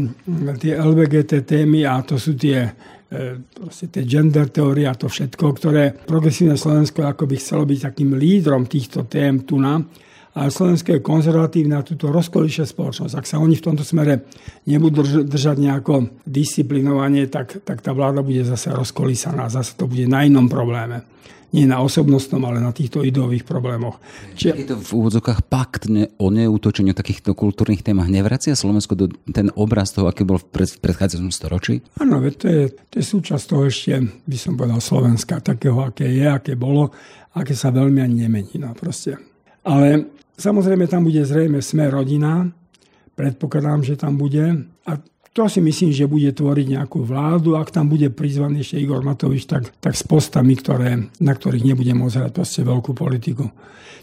tie 0.58 0.74
LBGT 0.74 1.46
témy 1.46 1.86
a 1.86 2.02
to 2.02 2.18
sú 2.18 2.34
tie 2.34 2.66
e, 2.66 3.38
proste 3.46 3.94
tie 3.94 4.04
gender 4.10 4.50
teórie 4.50 4.90
a 4.90 4.98
to 4.98 5.06
všetko, 5.06 5.46
ktoré 5.62 5.94
progresívne 5.94 6.58
Slovensko 6.58 7.06
ako 7.06 7.30
by 7.30 7.36
chcelo 7.38 7.70
byť 7.70 7.80
takým 7.94 8.18
lídrom 8.18 8.66
týchto 8.66 9.06
tém 9.06 9.46
tu 9.46 9.62
na 9.62 9.78
a 10.36 10.52
Slovensko 10.52 11.00
je 11.00 11.00
konzervatívne 11.00 11.80
a 11.80 11.88
túto 11.88 12.12
rozkolíše 12.12 12.67
spoločnosť. 12.67 13.15
Ak 13.15 13.24
sa 13.24 13.39
oni 13.39 13.56
v 13.56 13.65
tomto 13.71 13.88
smere 13.88 14.28
nebudú 14.67 15.24
držať 15.24 15.56
nejako 15.56 16.12
disciplinovanie, 16.28 17.32
tak, 17.32 17.63
tak 17.63 17.80
tá 17.80 17.95
vláda 17.95 18.19
bude 18.19 18.43
zase 18.43 18.76
rozkolísaná. 18.76 19.48
Zase 19.48 19.80
to 19.80 19.88
bude 19.88 20.04
na 20.12 20.28
inom 20.28 20.52
probléme 20.52 21.08
nie 21.56 21.63
na 21.63 21.80
osobnostnom, 21.80 22.43
ale 22.43 22.60
na 22.60 22.76
týchto 22.76 23.00
ideových 23.00 23.48
problémoch. 23.48 23.95
Čiže... 24.36 24.52
Je 24.60 24.67
to 24.67 24.76
v 24.76 24.91
úvodzokách 24.91 25.48
pakt 25.48 25.88
ne, 25.88 26.12
o 26.19 26.28
neútočení 26.28 26.91
o 26.91 26.98
takýchto 27.00 27.32
kultúrnych 27.32 27.80
témach. 27.80 28.12
Nevracia 28.12 28.60
Slovensko 28.60 29.00
do 29.00 29.08
ten 29.32 29.48
obraz 29.56 29.95
toho, 29.95 30.12
aký 30.12 30.28
bol 30.28 30.36
v, 30.36 30.52
pred, 30.52 30.67
v 30.67 30.84
predchádzajúcom 30.84 31.32
storočí? 31.32 31.80
Áno, 32.04 32.19
to 32.36 32.52
je, 32.52 32.76
to 32.91 33.00
je 33.00 33.06
súčasť 33.08 33.43
toho 33.48 33.71
ešte, 33.71 34.04
by 34.04 34.36
som 34.36 34.60
povedal, 34.60 34.84
Slovenska, 34.84 35.39
takého, 35.39 35.80
aké 35.80 36.12
je, 36.12 36.28
aké 36.28 36.60
bolo, 36.60 36.91
aké 37.32 37.56
sa 37.56 37.71
veľmi 37.71 38.04
ani 38.04 38.28
nemení. 38.28 38.60
No, 38.60 38.76
proste. 38.76 39.15
Ale 39.63 40.14
Samozrejme, 40.36 40.86
tam 40.91 41.08
bude 41.08 41.24
zrejme 41.24 41.63
sme 41.63 41.88
rodina, 41.88 42.52
predpokladám, 43.15 43.88
že 43.88 43.95
tam 43.95 44.19
bude. 44.19 44.67
A 44.84 45.00
to 45.36 45.52
si 45.52 45.60
myslím, 45.60 45.91
že 45.91 46.08
bude 46.08 46.32
tvoriť 46.32 46.80
nejakú 46.80 47.04
vládu. 47.04 47.60
Ak 47.60 47.71
tam 47.71 47.91
bude 47.91 48.08
prizvaný 48.08 48.63
ešte 48.63 48.80
Igor 48.80 49.04
Matovič, 49.04 49.48
tak, 49.48 49.67
tak 49.84 49.95
s 49.95 50.04
postami, 50.08 50.56
ktoré, 50.56 51.12
na 51.19 51.34
ktorých 51.36 51.67
nebude 51.67 51.91
môcť 51.91 52.15
hrať 52.24 52.32
proste 52.32 52.62
veľkú 52.63 52.95
politiku. 52.95 53.52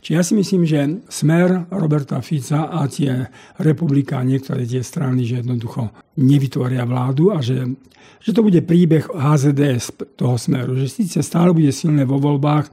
Čiže 0.05 0.17
ja 0.19 0.23
si 0.27 0.35
myslím, 0.37 0.63
že 0.69 0.81
smer 1.09 1.73
Roberta 1.73 2.21
Fica 2.21 2.69
a 2.69 2.85
tie 2.91 3.33
republika 3.63 4.21
niektoré 4.21 4.69
tie 4.69 4.85
strany, 4.85 5.25
že 5.25 5.41
jednoducho 5.41 5.95
nevytvoria 6.17 6.85
vládu 6.85 7.33
a 7.33 7.41
že, 7.41 7.73
že 8.21 8.31
to 8.37 8.45
bude 8.45 8.61
príbeh 8.65 9.09
HZDS 9.09 10.17
toho 10.17 10.37
smeru. 10.37 10.77
Že 10.77 10.89
síce 10.89 11.19
stále 11.25 11.53
bude 11.57 11.73
silné 11.73 12.05
vo 12.05 12.21
voľbách, 12.21 12.69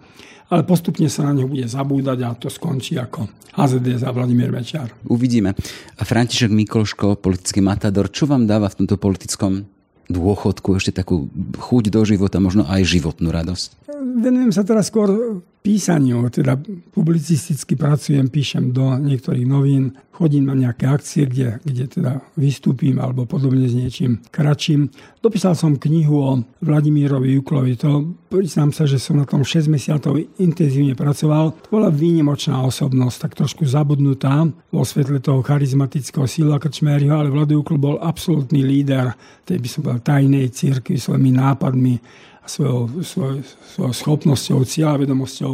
ale 0.50 0.66
postupne 0.66 1.08
sa 1.08 1.30
na 1.30 1.38
ňo 1.38 1.46
bude 1.48 1.70
zabúdať 1.70 2.18
a 2.26 2.36
to 2.36 2.50
skončí 2.50 2.98
ako 2.98 3.30
HZD 3.54 4.02
za 4.02 4.10
Vladimír 4.12 4.50
Mečiar. 4.50 4.92
Uvidíme. 5.06 5.54
A 5.98 6.02
František 6.04 6.50
Mikloško, 6.50 7.22
politický 7.22 7.62
matador, 7.62 8.10
čo 8.10 8.26
vám 8.26 8.50
dáva 8.50 8.68
v 8.68 8.84
tomto 8.84 8.98
politickom 8.98 9.70
dôchodku 10.10 10.74
ešte 10.74 11.00
takú 11.00 11.30
chuť 11.54 11.94
do 11.94 12.02
života, 12.02 12.42
možno 12.42 12.66
aj 12.66 12.82
životnú 12.82 13.30
radosť? 13.30 13.94
Venujem 14.00 14.50
sa 14.50 14.66
teraz 14.66 14.90
skôr 14.90 15.38
písaniu, 15.60 16.24
teda 16.32 16.56
publicisticky 16.96 17.76
pracujem, 17.76 18.32
píšem 18.32 18.72
do 18.72 18.96
niektorých 18.96 19.48
novín, 19.48 19.92
chodím 20.16 20.52
na 20.52 20.56
nejaké 20.56 20.88
akcie, 20.88 21.24
kde, 21.28 21.64
kde 21.64 21.86
teda 21.88 22.12
vystúpim 22.36 23.00
alebo 23.00 23.24
podobne 23.24 23.68
s 23.68 23.76
niečím 23.76 24.20
kratším. 24.32 24.92
Dopísal 25.24 25.56
som 25.56 25.80
knihu 25.80 26.16
o 26.20 26.32
Vladimírovi 26.60 27.40
Juklovi. 27.40 27.80
To 27.80 28.20
priznám 28.28 28.76
sa, 28.76 28.84
že 28.84 29.00
som 29.00 29.20
na 29.20 29.28
tom 29.28 29.48
6 29.48 29.72
mesiacov 29.72 30.20
intenzívne 30.40 30.96
pracoval. 30.96 31.56
To 31.68 31.70
bola 31.72 31.88
výnimočná 31.88 32.60
osobnosť, 32.68 33.18
tak 33.28 33.32
trošku 33.40 33.64
zabudnutá 33.64 34.48
vo 34.72 34.84
svetle 34.84 35.24
toho 35.24 35.40
charizmatického 35.40 36.28
síla 36.28 36.60
Krčmériho, 36.60 37.16
ale 37.16 37.32
Vlado 37.32 37.56
Jukl 37.56 37.80
bol 37.80 38.00
absolútny 38.00 38.64
líder 38.64 39.16
tej 39.50 39.58
by 39.58 39.68
som 39.68 39.82
povedal 39.82 40.06
tajnej 40.06 40.46
církvy 40.54 41.02
svojimi 41.02 41.34
nápadmi 41.34 41.94
svojou, 42.50 43.06
svojou, 43.06 43.46
svojou 43.46 43.94
schopnosťou, 43.94 44.66
cieľavedomosťou. 44.66 45.54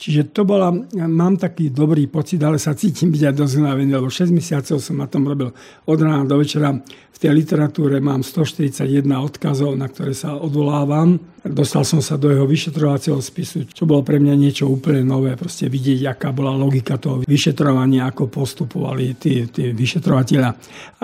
Čiže 0.00 0.32
to 0.32 0.48
bola, 0.48 0.72
mám 0.96 1.36
taký 1.36 1.68
dobrý 1.68 2.08
pocit, 2.08 2.40
ale 2.40 2.56
sa 2.56 2.72
cítim 2.72 3.12
byť 3.12 3.20
aj 3.20 3.34
dosť 3.36 3.54
lebo 3.60 4.08
6 4.08 4.32
mesiacov 4.32 4.80
som 4.80 4.96
na 4.96 5.04
tom 5.04 5.28
robil 5.28 5.52
od 5.84 5.98
rána 6.00 6.24
do 6.24 6.40
večera. 6.40 6.72
Tej 7.20 7.36
literatúre 7.36 8.00
mám 8.00 8.24
141 8.24 9.04
odkazov, 9.20 9.76
na 9.76 9.92
ktoré 9.92 10.16
sa 10.16 10.40
odvolávam. 10.40 11.20
Dostal 11.44 11.84
som 11.84 12.00
sa 12.00 12.16
do 12.16 12.32
jeho 12.32 12.48
vyšetrovacieho 12.48 13.20
spisu, 13.20 13.68
čo 13.68 13.84
bolo 13.84 14.00
pre 14.00 14.16
mňa 14.16 14.32
niečo 14.40 14.64
úplne 14.64 15.04
nové, 15.04 15.36
proste 15.36 15.68
vidieť, 15.68 16.16
aká 16.16 16.32
bola 16.32 16.56
logika 16.56 16.96
toho 16.96 17.20
vyšetrovania, 17.20 18.08
ako 18.08 18.32
postupovali 18.32 19.20
tí, 19.20 19.44
tí 19.52 19.76
vyšetrovateľia. 19.76 20.48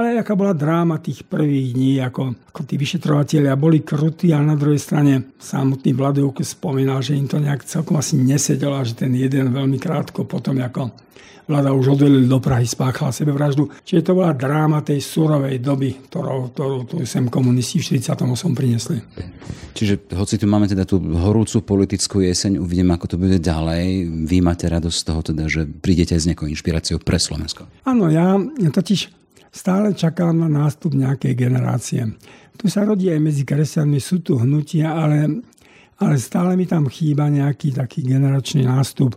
Ale 0.00 0.16
aká 0.16 0.32
bola 0.32 0.56
dráma 0.56 1.04
tých 1.04 1.28
prvých 1.28 1.76
dní, 1.76 2.00
ako, 2.00 2.48
ako 2.48 2.60
tí 2.64 2.80
vyšetrovateľia 2.80 3.52
boli 3.60 3.84
krutí, 3.84 4.32
ale 4.32 4.48
na 4.48 4.56
druhej 4.56 4.80
strane 4.80 5.36
samotný 5.36 5.92
Vladovuk 5.92 6.40
spomínal, 6.40 7.04
že 7.04 7.12
im 7.12 7.28
to 7.28 7.36
nejak 7.36 7.68
celkom 7.68 8.00
asi 8.00 8.16
nesedelo 8.16 8.80
že 8.88 8.96
ten 8.96 9.12
jeden 9.12 9.52
veľmi 9.52 9.76
krátko 9.76 10.24
potom, 10.24 10.64
ako 10.64 10.96
vláda 11.46 11.70
už 11.70 11.94
odvelili 11.94 12.26
do 12.26 12.42
Prahy, 12.42 12.66
spáchala 12.66 13.14
sebevraždu. 13.14 13.70
Čiže 13.86 14.10
to 14.10 14.12
bola 14.18 14.34
dráma 14.34 14.82
tej 14.82 14.98
surovej 14.98 15.62
doby, 15.62 15.94
ktorú, 16.10 16.50
ktorú 16.52 16.76
tu 16.90 16.96
sem 17.06 17.30
komunisti 17.30 17.78
v 17.78 18.02
48. 18.02 18.26
priniesli. 18.52 18.98
Čiže 19.72 20.10
hoci 20.18 20.36
tu 20.36 20.50
máme 20.50 20.66
teda 20.66 20.82
tú 20.82 20.98
horúcu 20.98 21.62
politickú 21.62 22.18
jeseň, 22.20 22.58
uvidíme, 22.58 22.98
ako 22.98 23.14
to 23.14 23.16
bude 23.16 23.38
ďalej. 23.38 24.10
Vy 24.26 24.38
máte 24.42 24.66
radosť 24.66 24.96
z 24.98 25.04
toho 25.06 25.20
teda, 25.22 25.44
že 25.46 25.62
prídete 25.64 26.18
s 26.18 26.26
nejakou 26.26 26.50
inšpiráciou 26.50 26.98
pre 26.98 27.22
Slovensko. 27.22 27.70
Áno, 27.86 28.10
ja, 28.10 28.34
ja 28.58 28.70
totiž 28.74 29.12
stále 29.54 29.94
čakám 29.94 30.34
na 30.34 30.50
nástup 30.50 30.98
nejakej 30.98 31.32
generácie. 31.32 32.02
Tu 32.56 32.66
sa 32.72 32.82
rodí 32.82 33.12
aj 33.12 33.20
medzi 33.20 33.44
kresťanmi, 33.44 33.98
sú 34.00 34.24
tu 34.24 34.40
hnutia, 34.40 34.96
ale 34.96 35.44
ale 35.96 36.20
stále 36.20 36.60
mi 36.60 36.68
tam 36.68 36.92
chýba 36.92 37.32
nejaký 37.32 37.72
taký 37.72 38.04
generačný 38.04 38.68
nástup. 38.68 39.16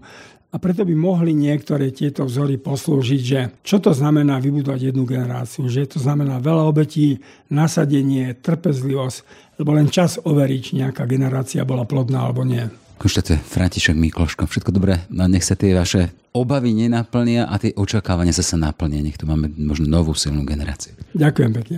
A 0.50 0.58
preto 0.58 0.82
by 0.82 0.98
mohli 0.98 1.38
niektoré 1.38 1.94
tieto 1.94 2.26
vzory 2.26 2.58
poslúžiť, 2.58 3.22
že 3.22 3.40
čo 3.62 3.78
to 3.78 3.94
znamená 3.94 4.42
vybudovať 4.42 4.90
jednu 4.90 5.06
generáciu, 5.06 5.70
že 5.70 5.86
to 5.86 6.02
znamená 6.02 6.42
veľa 6.42 6.66
obetí, 6.66 7.22
nasadenie, 7.54 8.34
trpezlivosť, 8.34 9.18
lebo 9.62 9.78
len 9.78 9.94
čas 9.94 10.18
overiť, 10.18 10.62
či 10.66 10.72
nejaká 10.82 11.06
generácia 11.06 11.62
bola 11.62 11.86
plodná 11.86 12.26
alebo 12.26 12.42
nie. 12.42 12.66
Konštate, 12.98 13.38
František 13.38 13.94
Mikloško, 13.94 14.50
všetko 14.50 14.74
dobré, 14.74 15.06
no 15.14 15.30
nech 15.30 15.46
sa 15.46 15.54
tie 15.54 15.72
vaše 15.72 16.12
obavy 16.34 16.74
nenaplnia 16.74 17.46
a 17.46 17.56
tie 17.62 17.72
očakávania 17.78 18.34
sa 18.34 18.44
sa 18.44 18.58
naplnia. 18.58 19.06
Nech 19.06 19.22
tu 19.22 19.30
máme 19.30 19.54
možno 19.54 19.86
novú 19.86 20.18
silnú 20.18 20.44
generáciu. 20.44 20.98
Ďakujem 21.14 21.52
pekne. 21.62 21.78